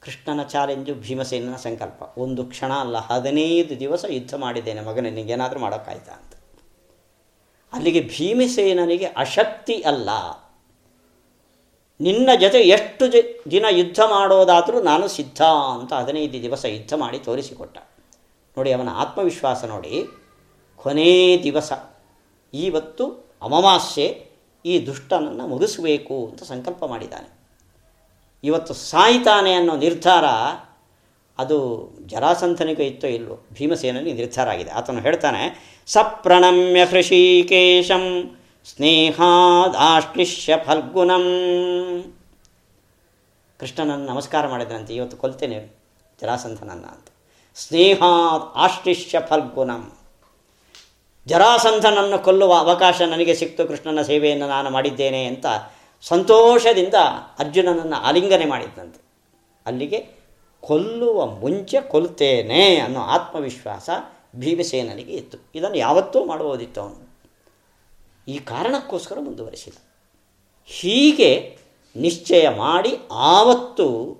ಕೃಷ್ಣನ 0.00 0.42
ಚಾಲೆಂಜು 0.42 0.94
ಭೀಮಸೇನನ 0.94 1.56
ಸಂಕಲ್ಪ. 1.56 2.18
ಒಂದು 2.18 2.44
ಕ್ಷಣ 2.44 2.72
ಅಲ್ಲ, 2.72 2.96
ಹದಿನೈದು 2.96 3.80
ದಿವಸ 3.80 4.04
ಯುದ್ಧ 4.08 4.34
ಮಾಡಿದ್ದೇನೆ 4.34 4.80
ಮಗನೇ 4.80 5.10
ನಿನಗೇನಾದರೂ 5.10 5.60
ಮಾಡೋಕ್ಕಾಯ್ತಾ 5.60 6.12
ಅಂತ. 6.12 6.34
ಅಲ್ಲಿಗೆ 7.72 8.00
ಭೀಮಸೇನನಿಗೆ 8.00 9.06
ಅಶಕ್ತಿ 9.06 9.76
ಅಲ್ಲ. 9.82 10.10
ನಿನ್ನ 12.00 12.28
ಜೊತೆ 12.40 12.60
ಎಷ್ಟು 12.60 13.04
ದಿನ 13.50 13.66
ಯುದ್ಧ 13.70 14.00
ಮಾಡೋದಾದರೂ 14.10 14.82
ನಾನು 14.82 15.08
ಸಿದ್ಧ 15.08 15.42
ಅಂತ 15.42 15.92
ಹದಿನೈದು 15.92 16.42
ದಿವಸ 16.42 16.64
ಯುದ್ಧ 16.64 16.94
ಮಾಡಿ 16.94 17.18
ತೋರಿಸಿಕೊಟ್ಟ. 17.18 17.78
ನೋಡಿ 18.58 18.72
ಅವನ 18.72 18.90
ಆತ್ಮವಿಶ್ವಾಸ 19.02 19.64
ನೋಡಿ. 19.64 19.94
ಕೊನೇ 20.82 21.40
ದಿವಸ 21.42 21.72
ಇವತ್ತು 22.54 23.04
ಅಮಾವಾಸ್ಯೆ, 23.42 24.06
ಈ 24.64 24.86
ದುಷ್ಟನನ್ನು 24.86 25.44
ಮುಗಿಸಬೇಕು 25.46 26.16
ಅಂತ 26.26 26.42
ಸಂಕಲ್ಪ 26.42 26.84
ಮಾಡಿದ್ದಾನೆ. 26.84 27.28
ಇವತ್ತು 28.44 28.72
ಸಾಯಿತಾನೆ 28.74 29.52
ಅನ್ನೋ 29.52 29.74
ನಿರ್ಧಾರ 29.76 30.24
ಅದು 31.38 31.56
ಜರಾಸಂಥನಿಗೂ 32.06 32.82
ಇತ್ತೋ 32.82 33.06
ಇಲ್ಲೋ 33.06 33.34
ಭೀಮಸೇನಿಗೆ 33.52 34.12
ನಿರ್ಧಾರ 34.12 34.46
ಆಗಿದೆ. 34.50 34.70
ಆತನು 34.70 35.00
ಹೇಳ್ತಾನೆ, 35.00 35.42
ಸಪ್ರಣಮ್ಯ 35.86 36.84
ಹೃಷಿಕೇಶಂ 36.84 38.04
ಸ್ನೇಹಾದಾಶ್ಲಿಷ್ಯ 38.64 40.56
ಫಲ್ಗುಣಂ 40.66 41.26
ಕೃಷ್ಣನನ್ನು 43.60 44.06
ನಮಸ್ಕಾರ 44.06 44.44
ಮಾಡಿದ್ರಂತೆ, 44.48 44.92
ಇವತ್ತು 44.94 45.16
ಕೊಲ್ತೇನೆ 45.16 45.58
ಜರಾಸಂಧನನ್ನು 46.20 46.88
ಅಂತ. 46.94 47.08
ಸ್ನೇಹಾತ್ 47.58 48.52
ಆಶ್ಲಿಷ್ಯ 48.56 49.20
ಫಲ್ಗುಣಂ 49.28 49.92
ಜರಾಸಂಧನನ್ನು 51.26 52.18
ಕೊಲ್ಲುವ 52.18 52.54
ಅವಕಾಶ 52.54 53.02
ನನಗೆ 53.02 53.34
ಸಿಕ್ತು, 53.34 53.66
ಕೃಷ್ಣನ 53.66 54.02
ಸೇವೆಯನ್ನು 54.02 54.48
ನಾನು 54.48 54.70
ಮಾಡಿದ್ದೇನೆ 54.70 55.24
ಅಂತ 55.24 55.46
ಸಂತೋಷದಿಂದ 56.02 56.94
ಅರ್ಜುನನನ್ನು 57.38 57.96
ಆಲಿಂಗನೆ 57.96 58.44
ಮಾಡಿದ್ದಂತೆ. 58.44 59.00
ಅಲ್ಲಿಗೆ 59.66 60.06
ಕೊಲ್ಲುವ 60.60 61.26
ಮುಂಚೆ 61.26 61.80
ಕೊಲ್ತೇನೆ 61.80 62.76
ಅನ್ನೋ 62.76 63.00
ಆತ್ಮವಿಶ್ವಾಸ 63.00 63.90
ಭೀಮಸೇನನಿಗೆ 64.36 65.12
ಇತ್ತು. 65.12 65.38
ಇದನ್ನು 65.54 65.76
ಯಾವತ್ತೂ 65.76 66.24
ಮಾಡುವುದಿತ್ತು 66.24 66.80
ಅವನು. 66.80 67.20
ಈ 68.28 68.38
ಕಾರಣಕ್ಕೋಸ್ಕರ 68.38 69.18
ಮುಂದುವರೆಸಿದ. 69.20 69.74
ಹೀಗೆ 70.66 71.58
ನಿಶ್ಚಯ 71.96 72.48
ಮಾಡಿ 72.48 72.98
ಆವತ್ತು 73.12 74.18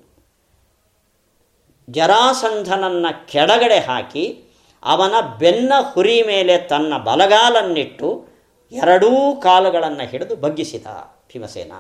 ಜರಾಸಂಧನನ್ನು 1.91 3.29
ಕೆಳಗಡೆ 3.29 3.79
ಹಾಕಿ 3.79 4.45
ಅವನ 4.83 5.15
ಬೆನ್ನ 5.39 5.73
ಹುರಿ 5.93 6.23
ಮೇಲೆ 6.23 6.59
ತನ್ನ 6.59 6.99
ಬಲಗಾಲನ್ನಿಟ್ಟು 6.99 8.27
ಎರಡೂ 8.73 9.41
ಕಾಲುಗಳನ್ನು 9.43 10.09
ಹಿಡಿದು 10.09 10.37
ಬಗ್ಗಿಸಿದ 10.37 10.87
ಭೀಮಸೇನ. 11.33 11.73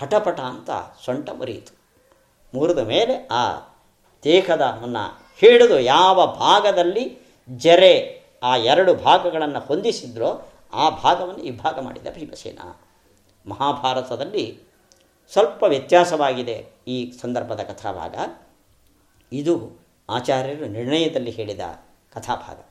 ಪಟಪಟ 0.00 0.40
ಅಂತ 0.40 0.70
ಸೊಂಟ 1.04 1.30
ಮುರಿಯಿತು. 1.30 1.78
ಮುರಿದ 2.54 2.78
ಮೇಲೆ 2.78 3.26
ಆ 3.26 3.60
ದೇಹದವನ್ನು 4.24 5.32
ಹಿಡಿದು 5.40 5.80
ಯಾವ 5.80 6.26
ಭಾಗದಲ್ಲಿ 6.26 7.18
ಜರೆ 7.56 8.22
ಆ 8.42 8.56
ಎರಡು 8.56 8.94
ಭಾಗಗಳನ್ನು 8.94 9.60
ಹೊಂದಿಸಿದ್ರೋ 9.60 10.48
ಆ 10.72 10.90
ಭಾಗವನ್ನು 10.90 11.42
ಇಬ್ಬಾಗ 11.42 11.78
ಮಾಡಿದ 11.78 12.06
ಭೀಮಸೇನ. 12.14 12.58
ಮಹಾಭಾರತದಲ್ಲಿ 13.50 14.60
ಸ್ವಲ್ಪ 15.32 15.62
ವ್ಯತ್ಯಾಸವಾಗಿದೆ 15.62 16.66
ಈ 16.88 17.10
ಸಂದರ್ಭದ 17.10 17.60
ಕಥಾಭಾಗ. 17.60 18.14
ಇದು 19.32 19.84
ಆಚಾರ್ಯರು 20.08 20.66
ನಿರ್ಣಯದಲ್ಲಿ 20.66 21.30
ಹೇಳಿದ 21.30 21.60
ಕಥಾಭಾಗ. 22.12 22.64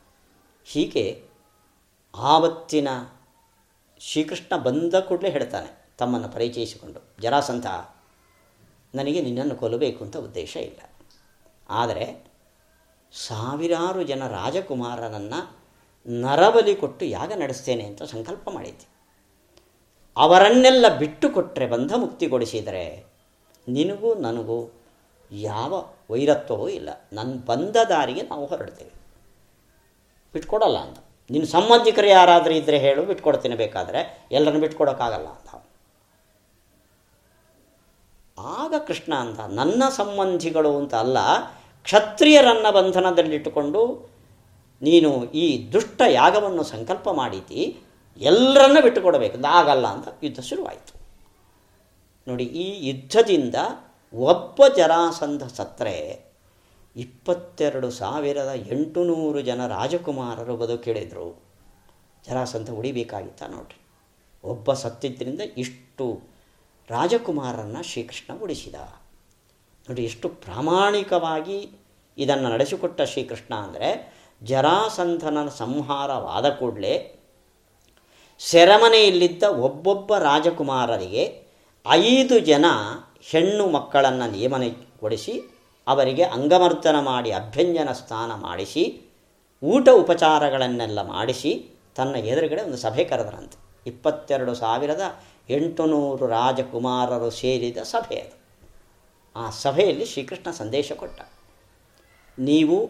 ಹೀಗೆ 0.66 1.24
ಆವತ್ತಿನ 2.16 2.88
ಶ್ರೀಕೃಷ್ಣ 4.00 4.58
ಬಂದ 4.58 4.96
ಕೂಡಲೇ 4.96 5.30
ಹೇಳ್ತಾನೆ, 5.30 5.88
ತಮ್ಮನ್ನು 5.98 6.30
ಪರಿಚಯಿಸಿಕೊಂಡು, 6.30 7.00
ಜರಾಸಂಧ, 7.22 7.66
ನನಗೆ 8.96 9.22
ನಿನ್ನನ್ನು 9.22 9.56
ಕೊಲ್ಲಬೇಕು 9.56 10.04
ಅಂತ 10.04 10.18
ಉದ್ದೇಶ 10.18 10.56
ಇಲ್ಲ. 10.56 10.80
ಆದರೆ 11.70 12.32
ಸಾವಿರಾರು 13.12 14.04
ಜನ 14.04 14.28
ರಾಜಕುಮಾರನನ್ನು 14.28 15.58
ನರಬಲಿ 16.10 16.76
ಕೊಟ್ಟು 16.76 17.06
ಯಾಗ 17.06 17.34
ನಡೆಸ್ತೇನೆ 17.34 17.84
ಅಂತ 17.84 18.04
ಸಂಕಲ್ಪ 18.04 18.50
ಮಾಡಿದ್ದೆ. 18.50 18.88
ಅವರನ್ನೆಲ್ಲ 20.18 20.98
ಬಿಟ್ಟು 20.98 21.30
ಕೊಟ್ಟರೆ 21.30 21.68
ಬಂಧ 21.68 21.94
ಮುಕ್ತಿಗೊಳಿಸಿದರೆ 21.96 23.06
ನಿನಗೂ 23.68 24.16
ನನಗೂ 24.16 24.77
ಯಾವ 25.32 25.86
ವೈರತ್ವವೂ 26.10 26.70
ಇಲ್ಲ. 26.70 26.90
ನನ್ನ 27.14 27.40
ಬಂದ 27.46 27.76
ದಾರಿಗೆ 27.90 28.22
ನಾವು 28.22 28.46
ಹೊರಡ್ತೇವೆ. 28.46 28.92
ಬಿಟ್ಕೊಡಲ್ಲ 30.34 30.78
ಅಂತ. 30.78 30.98
ನಿನ್ನ 31.32 31.46
ಸಂಬಂಧಿಕರು 31.46 32.08
ಯಾರಾದರೂ 32.08 32.54
ಇದ್ದರೆ 32.54 32.78
ಹೇಳು, 32.78 33.06
ಬಿಟ್ಕೊಡ್ತೀನಿ 33.06 33.56
ಬೇಕಾದರೆ. 33.56 34.28
ಎಲ್ಲರನ್ನು 34.32 34.62
ಬಿಟ್ಕೊಡೋಕ್ಕಾಗಲ್ಲ 34.62 35.28
ಅಂತ. 35.28 35.64
ಆಗ 38.40 38.74
ಕೃಷ್ಣ 38.88 39.16
ಅಂತ, 39.16 39.40
ನನ್ನ 39.40 39.84
ಸಂಬಂಧಿಗಳು 39.90 40.78
ಅಂತ 40.78 40.96
ಅಲ್ಲ, 40.96 41.18
ಕ್ಷತ್ರಿಯರನ್ನ 41.84 42.70
ಬಂಧನದಲ್ಲಿಟ್ಟುಕೊಂಡು 42.72 44.10
ನೀನು 44.82 45.26
ಈ 45.32 45.72
ದುಷ್ಟ 45.72 46.02
ಯಾಗವನ್ನು 46.10 46.64
ಸಂಕಲ್ಪ 46.64 47.10
ಮಾಡಿತಿ 47.10 47.78
ಎಲ್ಲರನ್ನ 48.18 48.78
ಬಿಟ್ಟುಕೊಡಬೇಕು. 48.82 49.48
ಆಗಲ್ಲ 49.48 49.88
ಅಂತ 49.88 50.08
ಯುದ್ಧ 50.24 50.40
ಶುರುವಾಯಿತು. 50.40 51.02
ನೋಡಿ, 52.28 52.44
ಈ 52.44 52.88
ಯುದ್ಧದಿಂದ 52.88 53.56
ಒಬ್ಬ 54.14 54.64
ಜರಾಸಂಧ 54.78 55.44
ಸತ್ತರೆ 55.44 56.28
ಇಪ್ಪತ್ತೆರಡು 56.96 57.92
ಸಾವಿರದ 57.92 58.52
ಎಂಟುನೂರು 58.68 59.42
ಜನ 59.42 59.68
ರಾಜಕುಮಾರರು 59.68 60.58
ಬದುಕಿಳಿದರು. 60.58 61.48
ಜರಾಸಂಧ 62.28 62.70
ಉಳಿಬೇಕಾಗಿತ್ತ 62.70 63.44
ನೋಡ್ರಿ. 63.44 63.82
ಒಬ್ಬ 64.44 64.74
ಸತ್ತಿದ್ದರಿಂದ 64.74 65.42
ಇಷ್ಟು 65.58 66.22
ರಾಜಕುಮಾರರನ್ನು 66.90 67.84
ಶ್ರೀಕೃಷ್ಣ 67.84 68.42
ಉಳಿಸಿದ. 68.42 68.76
ನೋಡಿ 69.90 70.04
ಎಷ್ಟು 70.04 70.30
ಪ್ರಾಮಾಣಿಕವಾಗಿ 70.30 71.70
ಇದನ್ನು 72.18 72.50
ನಡೆಸಿಕೊಟ್ಟ 72.50 73.02
ಶ್ರೀಕೃಷ್ಣ 73.02 73.56
ಅಂದರೆ 73.56 74.14
ಜರಾಸಂಧನ 74.44 75.48
ಸಂಹಾರವಾದ 75.48 76.50
ಕೂಡಲೇ 76.50 77.14
ಸೆರೆಮನೆಯಲ್ಲಿದ್ದ 78.40 79.44
ಒಬ್ಬೊಬ್ಬ 79.44 80.18
ರಾಜಕುಮಾರರಿಗೆ 80.18 81.48
ಐದು 81.90 82.40
ಜನ 82.40 82.66
ಹೆಣ್ಣು 83.22 83.68
ಮಕ್ಕಳನ್ನು 83.68 84.32
ನಿಯಮನಗೊಳಿಸಿ 84.32 85.42
ಅವರಿಗೆ 85.88 86.24
ಅಂಗಮರ್ದನ 86.24 87.00
ಮಾಡಿ, 87.00 87.32
ಅಭ್ಯಂಜನ 87.32 87.92
ಸ್ನಾನ 87.92 88.34
ಮಾಡಿಸಿ, 88.36 89.02
ಊಟ 89.64 89.90
ಉಪಚಾರಗಳನ್ನೆಲ್ಲ 89.90 91.02
ಮಾಡಿಸಿ, 91.02 91.70
ತನ್ನ 91.96 92.16
ಎದುರುಗಡೆ 92.16 92.64
ಒಂದು 92.64 92.78
ಸಭೆ 92.78 93.04
ಕರೆದರಂತೆ. 93.04 93.68
ಇಪ್ಪತ್ತೆರಡು 93.88 94.56
ಸಾವಿರದ 94.56 95.02
ಎಂಟುನೂರು 95.50 96.28
ರಾಜಕುಮಾರರು 96.28 97.30
ಸೇರಿದ 97.30 97.78
ಸಭೆ 97.78 98.16
ಅದು. 98.16 98.38
ಆ 99.36 99.50
ಸಭೆಯಲ್ಲಿ 99.50 100.06
ಶ್ರೀಕೃಷ್ಣ 100.06 100.52
ಸಂದೇಶ 100.52 100.92
ಕೊಟ್ಟ. 100.92 101.22
ನೀವು 102.40 102.88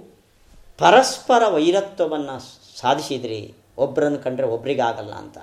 ಪರಸ್ಪರ 0.77 1.47
ವೈರತ್ವವನ್ನು 1.47 2.39
ಸಾಧಿಸಿದ್ರಿ 2.79 3.53
ಒಬ್ಬರನ್ನು 3.77 4.19
ಕಂಡ್ರೆ 4.19 4.47
ಒಬ್ರಿಗಾಗಲ್ಲ 4.47 5.13
ಅಂತ. 5.13 5.37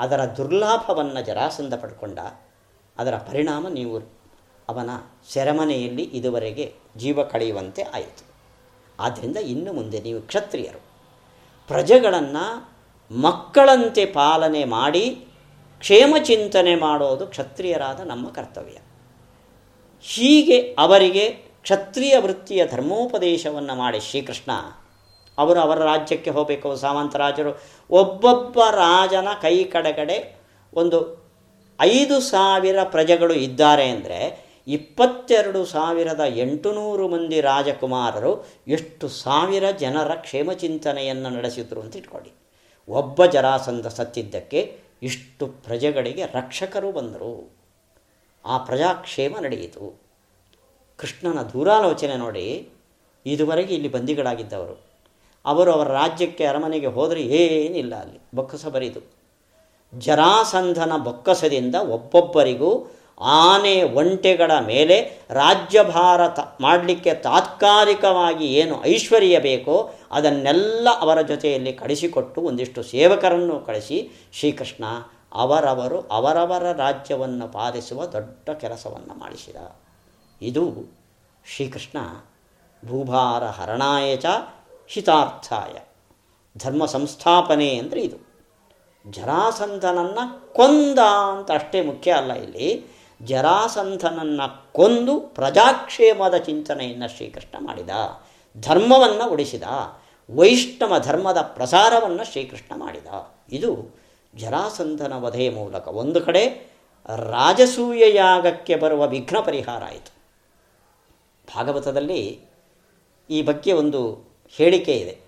ಅದರ 0.00 0.24
ದುರ್ಲಾಭವನ್ನು 0.24 1.24
ಜರಾಸಂದ 1.24 1.74
ಪಡ್ಕೊಂಡ. 1.74 2.18
ಅದರ 2.98 3.16
ಪರಿಣಾಮ 3.16 3.68
ನೀವು 3.68 3.98
ಅವನ 4.68 4.90
ಸೆರೆಮನೆಯಲ್ಲಿ 5.28 6.02
ಇದುವರೆಗೆ 6.02 6.74
ಜೀವ 6.96 7.24
ಕಳೆಯುವಂತೆ 7.24 7.82
ಆಯಿತು. 7.82 8.24
ಆದ್ದರಿಂದ 9.00 9.36
ಇನ್ನು 9.36 9.72
ಮುಂದೆ 9.72 10.00
ನೀವು 10.00 10.20
ಕ್ಷತ್ರಿಯರು. 10.20 10.80
ಪ್ರಜೆಗಳನ್ನು 11.66 12.44
ಮಕ್ಕಳಂತೆ 13.20 14.06
ಪಾಲನೆ 14.06 14.64
ಮಾಡಿ 14.64 15.26
ಕ್ಷೇಮ 15.78 16.14
ಚಿಂತನೆ 16.24 16.74
ಮಾಡೋದು 16.74 17.26
ಕ್ಷತ್ರಿಯರಾದ 17.26 18.00
ನಮ್ಮ 18.00 18.28
ಕರ್ತವ್ಯ. 18.28 18.78
ಹೀಗೆ 20.00 20.58
ಅವರಿಗೆ 20.78 21.28
ಕ್ಷತ್ರಿಯ 21.62 22.18
ವೃತ್ತಿಯ 22.18 22.66
ಧರ್ಮೋಪದೇಶವನ್ನು 22.66 23.74
ಮಾಡಿ 23.74 24.00
ಶ್ರೀಕೃಷ್ಣ, 24.00 24.50
ಅವರು 25.38 25.60
ಅವರ 25.60 25.78
ರಾಜ್ಯಕ್ಕೆ 25.78 26.30
ಹೋಗಬೇಕು. 26.30 26.76
ಸಾಮಂತರಾಜರು 26.76 27.52
ಒಬ್ಬೊಬ್ಬ 27.90 28.60
ರಾಜನ 28.70 29.28
ಕೈ 29.42 29.64
ಕಡೆಗಡೆ 29.64 30.36
ಒಂದು 30.72 31.23
ಐದು 31.80 32.16
ಸಾವಿರ 32.32 32.78
ಪ್ರಜೆಗಳು 32.94 33.34
ಇದ್ದಾರೆ 33.46 33.86
ಅಂದರೆ 33.94 34.20
ಇಪ್ಪತ್ತೆರಡು 34.66 35.60
ಸಾವಿರದ 35.72 36.22
ಎಂಟುನೂರು 36.44 37.06
ಮಂದಿ 37.08 37.38
ರಾಜಕುಮಾರರು 37.40 38.32
ಎಷ್ಟು 38.76 39.06
ಸಾವಿರ 39.08 39.64
ಜನರ 39.82 40.10
ಕ್ಷೇಮ 40.26 40.52
ಚಿಂತನೆಯನ್ನು 40.62 41.30
ನಡೆಸಿದರು 41.36 41.80
ಅಂತ 41.82 41.96
ಇಟ್ಕೊಳ್ಳಿ. 41.96 42.32
ಒಬ್ಬ 42.88 43.26
ಜರಾಸಂಧ 43.34 43.86
ಸತ್ತಿದ್ದಕ್ಕೆ 43.86 44.60
ಇಷ್ಟು 45.08 45.46
ಪ್ರಜೆಗಳಿಗೆ 45.66 46.24
ರಕ್ಷಕರು 46.38 46.90
ಬಂದರು. 46.92 47.34
ಆ 48.44 48.54
ಪ್ರಜಾಕ್ಷೇಮ 48.68 49.34
ನಡೆಯಿತು. 49.46 49.84
ಕೃಷ್ಣನ 50.98 51.38
ದೂರಾಲೋಚನೆ 51.52 52.16
ನೋಡಿ, 52.16 52.46
ಇದುವರೆಗೆ 53.26 53.72
ಇಲ್ಲಿ 53.74 53.88
ಬಂದಿಗಳಾಗಿದ್ದವರು 53.88 54.76
ಅವರು 55.44 55.70
ಅವರ 55.72 55.88
ರಾಜ್ಯಕ್ಕೆ 56.00 56.44
ಅರಮನೆಗೆ 56.46 56.90
ಹೋದರೆ 56.96 57.22
ಏನಿಲ್ಲ 57.40 57.94
ಅಲ್ಲಿ, 57.94 58.18
ಬೊಕ್ಕಸ 58.34 58.66
ಬರಿದು. 58.66 59.00
ಜರಾಸಂಧನ 59.98 60.92
ಬೊಕ್ಕಸದಿಂದ 60.96 61.74
ಒಬ್ಬೊಬ್ಬರಿಗೂ 61.74 62.86
ಆನೆ 63.20 63.82
ಒಂಟೆಗಳ 63.82 64.50
ಮೇಲೆ 64.60 65.26
ರಾಜ್ಯಭಾರ 65.30 66.28
ತ 66.28 66.38
ಮಾಡಲಿಕ್ಕೆ 66.60 67.14
ತಾತ್ಕಾಲಿಕವಾಗಿ 67.14 68.46
ಏನು 68.46 68.84
ಐಶ್ವರ್ಯ 68.84 69.38
ಬೇಕೋ 69.38 69.90
ಅದನ್ನೆಲ್ಲ 70.10 70.88
ಅವರ 71.00 71.20
ಜೊತೆಯಲ್ಲಿ 71.20 71.72
ಕಳಿಸಿಕೊಟ್ಟು 71.72 72.40
ಒಂದಿಷ್ಟು 72.40 72.82
ಸೇವಕರನ್ನು 72.82 73.60
ಕಳಿಸಿ 73.60 74.10
ಶ್ರೀಕೃಷ್ಣ 74.32 74.84
ಅವರವರು 75.32 76.00
ಅವರವರ 76.00 76.72
ರಾಜ್ಯವನ್ನು 76.72 77.52
ಪಾಲಿಸುವ 77.52 78.06
ದೊಡ್ಡ 78.06 78.50
ಕೆಲಸವನ್ನು 78.50 79.18
ಮಾಡಿಸಿದ. 79.18 79.56
ಇದು 80.42 80.90
ಶ್ರೀಕೃಷ್ಣ 81.46 81.98
ಭೂಭಾರ 82.88 83.44
ಹರಣಾಯ 83.44 84.16
ಚ 84.16 84.26
ಹಿತಾರ್ಥಾಯ. 84.88 85.74
ಧರ್ಮ 86.58 86.84
ಸಂಸ್ಥಾಪನೆ 86.84 87.76
ಅಂದರೆ 87.76 88.00
ಇದು. 88.00 88.23
ಜರಾಸಂಧನನ್ನು 89.10 90.52
ಕೊಂದ 90.54 90.98
ಅಂತ 91.38 91.50
ಅಷ್ಟೇ 91.50 91.80
ಮುಖ್ಯ 91.80 92.12
ಅಲ್ಲ 92.12 92.32
ಇಲ್ಲಿ. 92.32 92.86
ಜರಾಸಂಧನನ್ನು 93.22 94.72
ಕೊಂದು 94.72 95.20
ಪ್ರಜಾಕ್ಷೇಮದ 95.20 96.36
ಚಿಂತನೆಯನ್ನು 96.36 97.08
ಶ್ರೀಕೃಷ್ಣ 97.08 97.66
ಮಾಡಿದ. 97.66 97.90
ಧರ್ಮವನ್ನು 98.60 99.30
ಉಳಿಸಿದ. 99.30 99.62
ವೈಷ್ಣವ 100.36 100.98
ಧರ್ಮದ 100.98 101.38
ಪ್ರಸಾರವನ್ನು 101.40 102.24
ಶ್ರೀಕೃಷ್ಣ 102.24 102.80
ಮಾಡಿದ. 102.80 103.06
ಇದು 103.52 103.96
ಜರಾಸಂಧನ 104.36 105.12
ವಧೆಯ 105.12 105.50
ಮೂಲಕ. 105.50 105.88
ಒಂದು 105.88 106.20
ಕಡೆ 106.20 106.74
ರಾಜಸೂಯ 107.16 108.14
ಯಾಗಕ್ಕೆ 108.14 108.76
ಬರುವ 108.76 109.08
ವಿಘ್ನ 109.08 109.40
ಪರಿಹಾರ 109.40 109.84
ಆಯಿತು. 109.84 110.14
ಭಾಗವತದಲ್ಲಿ 111.56 112.40
ಈ 113.30 113.42
ಬಗ್ಗೆ 113.42 113.72
ಒಂದು 113.72 114.24
ಹೇಳಿಕೆ 114.56 114.92
ಇದೆ. 114.92 115.20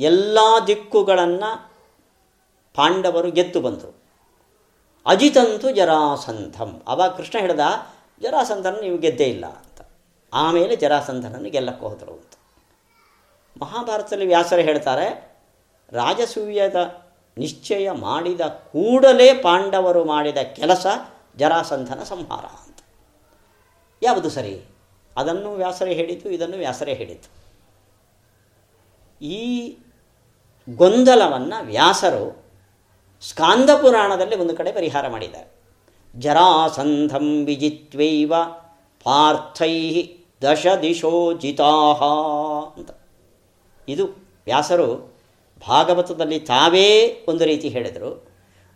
ಎಲ್ಲ 0.00 0.38
ದಿಕ್ಕುಗಳನ್ನು 0.66 1.70
ಪಾಂಡವರು 2.74 3.30
ಗೆದ್ದು 3.30 3.60
ಬಂದರು. 3.60 3.94
ಅಜಿತಂತು 5.06 5.70
ಜರಾಸಂಧಂ. 5.70 6.82
ಅವಾಗ 6.86 7.10
ಕೃಷ್ಣ 7.10 7.38
ಹೇಳಿದ, 7.38 7.60
ಜರಾಸಂಧನ 8.22 8.76
ನೀವು 8.80 8.98
ಗೆದ್ದೇ 8.98 9.24
ಇಲ್ಲ 9.24 9.46
ಅಂತ. 9.46 9.88
ಆಮೇಲೆ 10.34 10.76
ಜರಾಸಂಧನನ್ನು 10.76 11.50
ಗೆಲ್ಲಕ್ಕೆ 11.50 11.86
ಹೋದರು 11.86 12.12
ಅಂತ. 12.12 12.32
ಮಹಾಭಾರತದಲ್ಲಿ 13.62 14.26
ವ್ಯಾಸರು 14.26 14.60
ಹೇಳ್ತಾರೆ, 14.60 15.36
ರಾಜಸೂಯದ 15.92 17.04
ನಿಶ್ಚಯ 17.38 17.90
ಮಾಡಿದ 17.90 18.40
ಕೂಡಲೇ 18.40 19.34
ಪಾಂಡವರು 19.34 20.04
ಮಾಡಿದ 20.04 20.36
ಕೆಲಸ 20.36 20.86
ಜರಾಸಂಧನ 21.36 22.02
ಸಂಹಾರ 22.02 22.44
ಅಂತ. 22.44 22.78
ಯಾವುದು 24.02 24.30
ಸರಿ? 24.30 24.64
ಅದನ್ನು 25.16 25.54
ವ್ಯಾಸರೇ 25.54 25.94
ಹೇಳಿತು 25.94 26.30
ಇದನ್ನು 26.30 26.56
ವ್ಯಾಸರೇ 26.56 26.94
ಹೇಳಿತು 26.94 27.40
ಈ 29.24 29.76
ಗೊಂದಲವನ್ನು 30.76 31.66
ವ್ಯಾಸರು 31.66 32.44
ಸ್ಕಾಂದ 33.28 33.70
ಪುರಾಣದಲ್ಲಿ 33.70 34.36
ಒಂದು 34.36 34.56
ಕಡೆ 34.56 34.72
ಪರಿಹಾರ 34.72 35.08
ಮಾಡಿದ್ದಾರೆ. 35.08 35.50
ಜರಾಸಂಧಂ 36.18 37.44
ವಿಜಿತ್ವೈವ 37.44 38.34
ಪಾರ್ಥೈ 39.04 40.08
ದಶ 40.42 40.66
ದಿಶೋ 40.82 41.32
ಅಂತ. 42.76 42.90
ಇದು 43.88 44.06
ವ್ಯಾಸರು 44.44 45.14
ಭಾಗವತದಲ್ಲಿ 45.68 46.40
ತಾವೇ 46.40 47.24
ಒಂದು 47.28 47.44
ರೀತಿ 47.44 47.68
ಹೇಳಿದರು. 47.68 48.28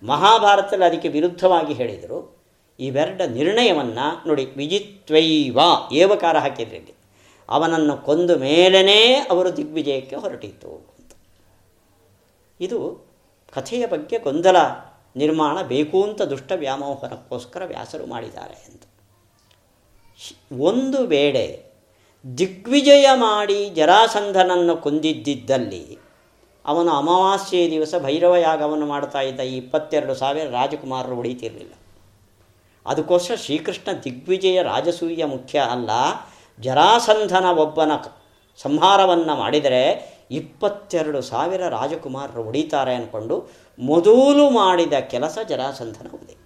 ಮಹಾಭಾರತದಲ್ಲಿ 0.02 0.84
ಅದಕ್ಕೆ 0.84 1.08
ವಿರುದ್ಧವಾಗಿ 1.08 1.72
ಹೇಳಿದರು. 1.72 2.36
ಇವೆರಡ 2.80 3.22
ನಿರ್ಣಯವನ್ನು 3.22 4.28
ನೋಡಿ, 4.28 4.44
ವಿಜಿತ್ವೈವ 4.44 5.58
ಏವಕಾರ 5.92 6.38
ಹಾಕಿದ್ರಿ 6.38 6.76
ಇಲ್ಲಿ 6.76 6.94
ಅವನನ್ನು 7.48 7.96
ಕೊಂದು 7.96 8.36
ಮೇಲೇ 8.36 9.26
ಅವರು 9.30 9.56
ದಿಗ್ವಿಜಯಕ್ಕೆ 9.56 10.16
ಹೊರಟಿತ್ತು. 10.16 10.68
ಅಂತ 10.68 10.93
ಇದು 12.64 12.78
ಕಥೆಯ 13.52 13.86
ಬಗ್ಗೆ 13.86 14.18
ಗೊಂದಲ 14.18 14.56
ನಿರ್ಮಾಣ 15.16 15.62
ಬೇಕು 15.62 15.98
ಅಂತ 16.02 16.22
ದುಷ್ಟ 16.22 16.52
ವ್ಯಾಮೋಹನಕ್ಕೋಸ್ಕರ 16.54 17.62
ವ್ಯಾಸರು 17.64 18.06
ಮಾಡಿದ್ದಾರೆ 18.06 18.56
ಅಂತ. 18.66 18.82
ಒಂದು 20.60 20.98
ವೇಳೆ 21.06 21.44
ದಿಗ್ವಿಜಯ 22.38 23.06
ಮಾಡಿ 23.14 23.70
ಜರಾಸಂಧನನ್ನು 23.70 24.76
ಕೊಂದಿದ್ದಲ್ಲಿ 24.76 25.98
ಅವನು 26.64 26.90
ಅಮಾವಾಸ್ಯೆ 26.90 27.70
ದಿವಸ 27.70 27.94
ಭೈರವ 28.02 28.36
ಯಾಗವನ್ನು 28.36 28.86
ಮಾಡ್ತಾ 28.86 29.20
ಇದ್ದ 29.20 29.40
ಈ 29.40 29.56
ಇಪ್ಪತ್ತೆರಡು 29.56 30.14
ಸಾವಿರ 30.14 30.46
ರಾಜಕುಮಾರರು 30.50 31.16
ಉಳಿತಿರಲಿಲ್ಲ. 31.16 31.72
ಅದಕ್ಕೋಸ್ಕರ 32.86 33.34
ಶ್ರೀಕೃಷ್ಣ 33.34 33.88
ದಿಗ್ವಿಜಯ 34.04 34.62
ರಾಜಸೂಯ 34.62 35.24
ಮುಖ್ಯ 35.24 35.58
ಅಲ್ಲ 35.58 35.90
ಜರಾಸಂಧನ 36.60 37.44
ಒಬ್ಬನ 37.44 37.92
ಸಂಹಾರವನ್ನು 38.58 39.34
ಮಾಡಿದರೆ 39.36 40.13
ಇಪ್ಪತ್ತೆರಡು 40.30 41.22
ಸಾವಿರ 41.22 41.68
ರಾಜಕುಮಾರರು 41.68 42.42
ಹೊಡಿತಾರೆ 42.42 42.94
ಅಂದ್ಕೊಂಡು 42.94 43.50
ಮೊದಲು 43.78 44.50
ಮಾಡಿದ 44.50 44.92
ಕೆಲಸ 44.92 45.38
ಜರಾಸಂಧನವಿದೆ 45.48 46.36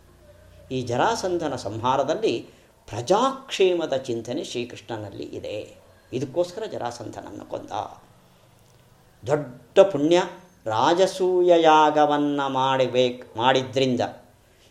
ಈ 0.74 0.82
ಜರಾಸಂಧನ 0.82 1.56
ಸಂಹಾರದಲ್ಲಿ 1.56 2.48
ಪ್ರಜಾಕ್ಷೇಮದ 2.86 3.96
ಚಿಂತನೆ 3.96 4.44
ಶ್ರೀಕೃಷ್ಣನಲ್ಲಿ 4.44 5.24
ಇದೆ. 5.24 5.76
ಇದಕ್ಕೋಸ್ಕರ 6.12 6.62
ಜರಾಸಂಧನನ್ನು 6.72 7.44
ಕೊಂದ. 7.44 7.70
ದೊಡ್ಡ 9.26 9.80
ಪುಣ್ಯ, 9.80 10.22
ರಾಜಸೂಯ 10.66 11.52
ಯಾಗವನ್ನು 11.62 12.48
ಮಾಡಬೇಕು, 12.48 13.38
ಮಾಡಿದ್ರಿಂದ 13.38 14.00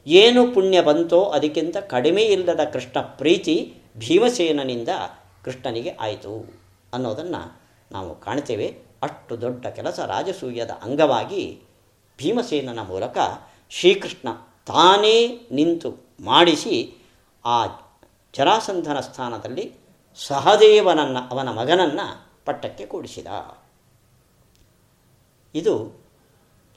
ಏನು 0.08 0.54
ಪುಣ್ಯ 0.54 0.82
ಬಂತೋ 0.82 1.24
ಅದಕ್ಕಿಂತ 1.24 1.78
ಕಡಿಮೆ 1.78 2.22
ಇಲ್ಲದ 2.22 2.60
ಕೃಷ್ಣ 2.74 3.02
ಪ್ರೀತಿ 3.02 3.74
ಭೀಮಸೇನನಿಂದ 3.98 4.90
ಕೃಷ್ಣನಿಗೆ 5.44 5.90
ಆಯಿತು 5.90 6.64
ಅನ್ನೋದನ್ನು 6.94 7.60
ನಾವು 7.92 8.20
ಕಾಣ್ತೇವೆ. 8.20 8.87
ಅಷ್ಟು 9.02 9.42
ದೊಡ್ಡ 9.42 9.68
ಕೆಲಸ 9.68 10.00
ರಾಜಸೂಯದ 10.00 10.72
ಅಂಗವಾಗಿ 10.72 11.62
ಭೀಮಸೇನನ 12.18 12.82
ಮೂಲಕ 12.82 13.18
ಶ್ರೀಕೃಷ್ಣ 13.70 14.30
ತಾನೇ 14.66 15.48
ನಿಂತು 15.52 15.96
ಮಾಡಿಸಿ 16.24 16.96
ಆ 17.46 17.66
ಜರಾಸಂಧನ 18.34 19.00
ಸ್ಥಾನದಲ್ಲಿ 19.00 19.74
ಸಹದೇವನನ್ನು, 20.16 21.30
ಅವನ 21.30 21.50
ಮಗನನ್ನು 21.50 22.28
ಪಟ್ಟಕ್ಕೆ 22.46 22.86
ಕೂಡಿಸಿದ. 22.86 23.28
ಇದು 25.56 26.02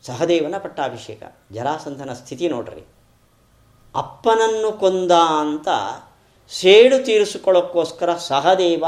ಸಹದೇವನ 0.02 0.54
ಪಟ್ಟಾಭಿಷೇಕ, 0.58 1.22
ಜರಾಸಂಧನ 1.52 2.12
ಸ್ಥಿತಿ 2.12 2.48
ನೋಡ್ರಿ. 2.48 2.84
ಅಪ್ಪನನ್ನು 3.94 4.72
ಕೊಂದ 4.72 5.12
ಅಂತ 5.12 5.68
ಸೇಡು 6.48 7.04
ತೀರಿಸಿಕೊಳ್ಳೋಕ್ಕೋಸ್ಕರ 7.04 8.16
ಸಹದೇವ 8.16 8.84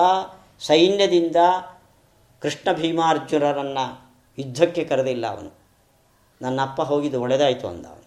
ಸೈನ್ಯದಿಂದ 0.60 1.36
ಕೃಷ್ಣ 2.42 2.72
ಭೀಮಾರ್ಜುನರನ್ನು 2.72 4.14
ಯುದ್ಧಕ್ಕೆ 4.38 4.84
ಕರೆದಿಲ್ಲ 4.84 5.26
ಅವನು. 5.26 5.50
ನನ್ನ 6.42 6.60
ಅಪ್ಪ 6.62 6.82
ಹೋಗಿದ್ದು 6.82 7.22
ಒಳ್ಳೆದಾಯಿತು 7.22 7.68
ಅಂದ 7.68 7.86
ಅವನು. 7.86 8.06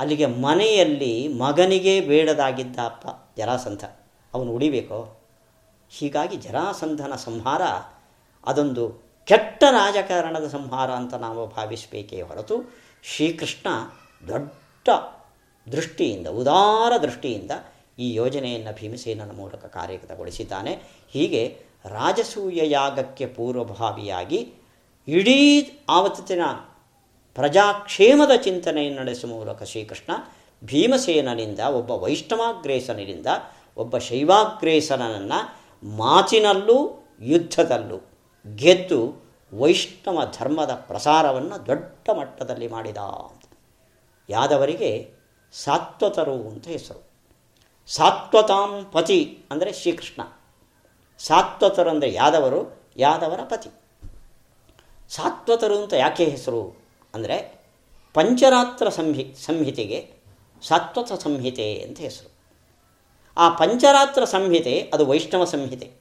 ಅಲ್ಲಿಗೆ 0.00 0.26
ಮನೆಯಲ್ಲಿ 0.26 1.28
ಮಗನಿಗೆ 1.28 2.00
ಬೇಡದಾಗಿದ್ದ 2.00 2.78
ಅಪ್ಪ 2.84 3.06
ಜರಾಸಂಧ. 3.36 3.84
ಅವನು 4.34 4.52
ಉಳಿಬೇಕೋ 4.52 5.16
ಹೀಗಾಗಿ 5.90 6.36
ಜರಾಸಂಧನ 6.36 7.12
ಸಂಹಾರ 7.16 7.62
ಅದೊಂದು 8.46 9.02
ಕೆಟ್ಟ 9.24 9.64
ರಾಜಕಾರಣದ 9.70 10.48
ಸಂಹಾರ 10.48 10.90
ಅಂತ 10.90 11.14
ನಾವು 11.14 11.46
ಭಾವಿಸಬೇಕೇ 11.46 12.22
ಹೊರತು 12.22 12.74
ಶ್ರೀಕೃಷ್ಣ 13.02 13.66
ದೊಡ್ಡ 14.28 14.88
ದೃಷ್ಟಿಯಿಂದ, 15.72 16.26
ಉದಾರ 16.26 16.92
ದೃಷ್ಟಿಯಿಂದ 17.02 17.50
ಈ 17.98 18.14
ಯೋಜನೆಯನ್ನು 18.14 18.74
ಭೀಮಸೇನನ 18.74 19.36
ಮೂಲಕ 19.36 19.64
ಕಾರ್ಯಗತಗೊಳಿಸಿದ್ದಾನೆ. 19.64 20.82
ಹೀಗೆ 21.10 21.67
ರಾಜಸೂಯ 21.84 22.70
ಯಾಗಕ್ಕೆ 22.70 23.26
ಪೂರ್ವಭಾವಿಯಾಗಿ 23.26 24.54
ಇಡೀ 25.08 25.70
ಆವತ್ತಿನ 25.88 26.40
ಪ್ರಜಾಕ್ಷೇಮದ 27.34 28.30
ಚಿಂತನೆಯನ್ನು 28.42 29.00
ನಡೆಸುವ 29.00 29.30
ಮೂಲಕ 29.30 29.62
ಶ್ರೀಕೃಷ್ಣ 29.62 30.12
ಭೀಮಸೇನನಿಂದ, 30.64 31.60
ಒಬ್ಬ 31.60 31.90
ವೈಷ್ಣವಾಗ್ರೇಸನಿಂದ, 31.90 33.26
ಒಬ್ಬ 33.76 33.98
ಶೈವಾಗ್ರೇಸನನ್ನು 33.98 35.58
ಮಾತಿನಲ್ಲೂ 35.96 37.08
ಯುದ್ಧದಲ್ಲೂ 37.20 38.10
ಗೆದ್ದು 38.56 39.22
ವೈಷ್ಣವ 39.54 40.32
ಧರ್ಮದ 40.38 40.70
ಪ್ರಸಾರವನ್ನು 40.74 41.66
ದೊಡ್ಡ 41.66 42.10
ಮಟ್ಟದಲ್ಲಿ 42.10 42.68
ಮಾಡಿದ 42.68 42.96
ಯಾದವರಿಗೆ 44.28 45.10
ಸಾತ್ವತರು 45.52 46.34
ಅಂತ 46.34 46.66
ಹೆಸರು. 46.66 47.08
ಸಾತ್ವತಾಂ 47.86 48.90
ಪತಿ 48.92 49.38
ಅಂದರೆ 49.50 49.72
ಶ್ರೀಕೃಷ್ಣ. 49.72 50.22
ಸಾತ್ವತರು 51.18 51.90
ಅಂದರೆ 51.90 52.12
ಯಾದವರು? 52.12 52.90
ಯಾದವರ 52.96 53.40
ಪತಿ. 53.44 53.70
ಸಾತ್ವತರು 55.08 55.82
ಅಂತ 55.82 55.92
ಯಾಕೆ 55.92 56.24
ಹೆಸರು? 56.24 56.82
ಅಂದರೆ 57.14 57.60
ಪಂಚರಾತ್ರ 58.14 58.88
ಸಂಹಿ, 58.88 59.34
ಸಂಹಿತೆಗೆ 59.44 60.12
ಸಾತ್ವತ 60.62 61.12
ಸಂಹಿತೆ 61.12 61.80
ಅಂತ 61.80 61.98
ಹೆಸರು. 61.98 62.30
ಆ 63.36 63.48
ಪಂಚರಾತ್ರ 63.48 64.24
ಸಂಹಿತೆ 64.24 64.90
ಅದು 64.94 65.06
ವೈಷ್ಣವ 65.06 65.44
ಸಂಹಿತೆ. 65.44 65.92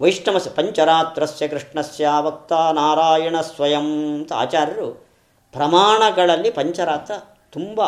ವೈಷ್ಣವ 0.00 0.36
ಪಂಚರಾತ್ರಸ್ಯ 0.54 1.48
ಕೃಷ್ಣಸ್ಯ 1.48 2.08
ವಕ್ತ 2.20 2.52
ನಾರಾಯಣ 2.52 3.40
ಸ್ವಯಂ 3.40 4.14
ಅಂತ 4.14 4.32
ಆಚಾರ್ಯರು 4.32 5.08
ಪ್ರಮಾಣಗಳಲ್ಲಿ 5.52 6.50
ಪಂಚರಾತ್ರ 6.50 7.12
ತುಂಬ 7.52 7.80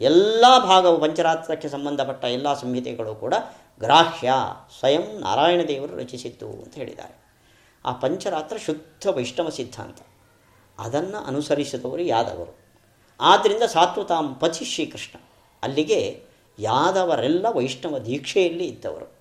ಎಲ್ಲ 0.00 0.44
ಭಾಗವು 0.64 1.00
ಪಂಚರಾತ್ರಕ್ಕೆ 1.00 1.68
ಸಂಬಂಧಪಟ್ಟ 1.68 2.24
ಎಲ್ಲ 2.24 2.54
ಸಂಹಿತೆಗಳು 2.54 3.14
ಕೂಡ 3.14 3.34
ಗ್ರಾಹ್ಯ 3.82 4.32
ಸ್ವಯಂ 4.78 5.20
ನಾರಾಯಣ 5.20 5.60
ದೇವರು 5.68 5.96
ರಚಿಸಿದ್ದು 5.96 6.48
ಅಂತ 6.48 6.74
ಹೇಳಿದ್ದಾರೆ. 6.74 7.14
ಆ 7.84 7.92
ಪಂಚರಾತ್ರ 7.92 8.58
ಶುದ್ಧ 8.58 9.06
ವೈಷ್ಣವ 9.06 9.48
ಸಿದ್ಧಾಂತ. 9.48 9.98
ಅದನ್ನು 10.78 11.26
ಅನುಸರಿಸಿದವರು 11.26 12.02
ಯಾದವರು. 12.02 12.58
ಆದ್ದರಿಂದ 13.20 13.62
ಸಾತ್ವತಾಂ 13.62 14.34
ಪತಿ 14.34 14.64
ಶ್ರೀಕೃಷ್ಣ. 14.64 15.20
ಅಲ್ಲಿಗೆ 15.62 16.22
ಯಾದವರೆಲ್ಲ 16.58 17.46
ವೈಷ್ಣವ 17.54 17.98
ದೀಕ್ಷೆಯಲ್ಲಿ 17.98 18.64
ಇದ್ದವರು. 18.64 19.12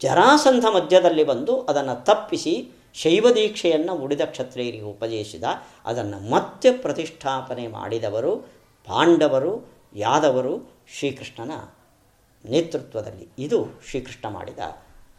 ಜರಾಸಂಧ 0.00 0.64
ಮಧ್ಯದಲ್ಲಿ 0.64 1.24
ಬಂದು 1.24 1.60
ಅದನ್ನು 1.60 2.04
ತಪ್ಪಿಸಿ 2.04 2.70
ಶೈವ 2.94 3.30
ದೀಕ್ಷೆಯನ್ನು 3.34 3.94
ಉಳಿದ 3.94 4.20
ಕ್ಷತ್ರಿಯರಿಗೆ 4.20 4.84
ಉಪದೇಶಿಸಿದ 4.84 5.44
ಅದನ್ನು 5.84 6.30
ಮತ್ತೆ 6.30 6.72
ಪ್ರತಿಷ್ಠಾಪನೆ 6.72 7.66
ಮಾಡಿದವರು 7.66 8.36
ಪಾಂಡವರು, 8.86 9.68
ಯಾದವರು 9.96 10.72
ಶ್ರೀಕೃಷ್ಣನ 10.98 11.50
ನೇತೃತ್ವದಲ್ಲಿ 12.44 13.28
ಇದು 13.38 13.66
ಶ್ರೀಕೃಷ್ಣ 13.90 14.28
ಮಾಡಿದ 14.28 14.58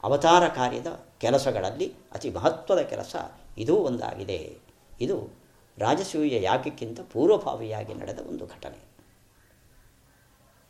ಅವತಾರ 0.03 0.47
ಕಾರ್ಯದ 0.47 0.87
ಕೆಲಸಗಳಲ್ಲಿ 1.17 1.93
ಅತಿ 2.11 2.29
ಮಹತ್ವದ 2.29 2.81
ಕೆಲಸ 2.81 3.15
ಇದೂ 3.57 3.75
ಒಂದಾಗಿದೆ. 3.75 4.57
ಇದು 5.01 5.29
ರಾಜಸೂಯ 5.77 6.41
ಯಾಗಕ್ಕಿಂತ 6.41 6.99
ಪೂರ್ವಭಾವಿಯಾಗಿ 7.01 7.93
ನಡೆದ 7.93 8.19
ಒಂದು 8.19 8.45
ಘಟನೆ. 8.45 8.77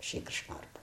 ಶ್ರೀಕೃಷ್ಣ 0.01 0.53
ಅರ್ಪಣ 0.53 0.74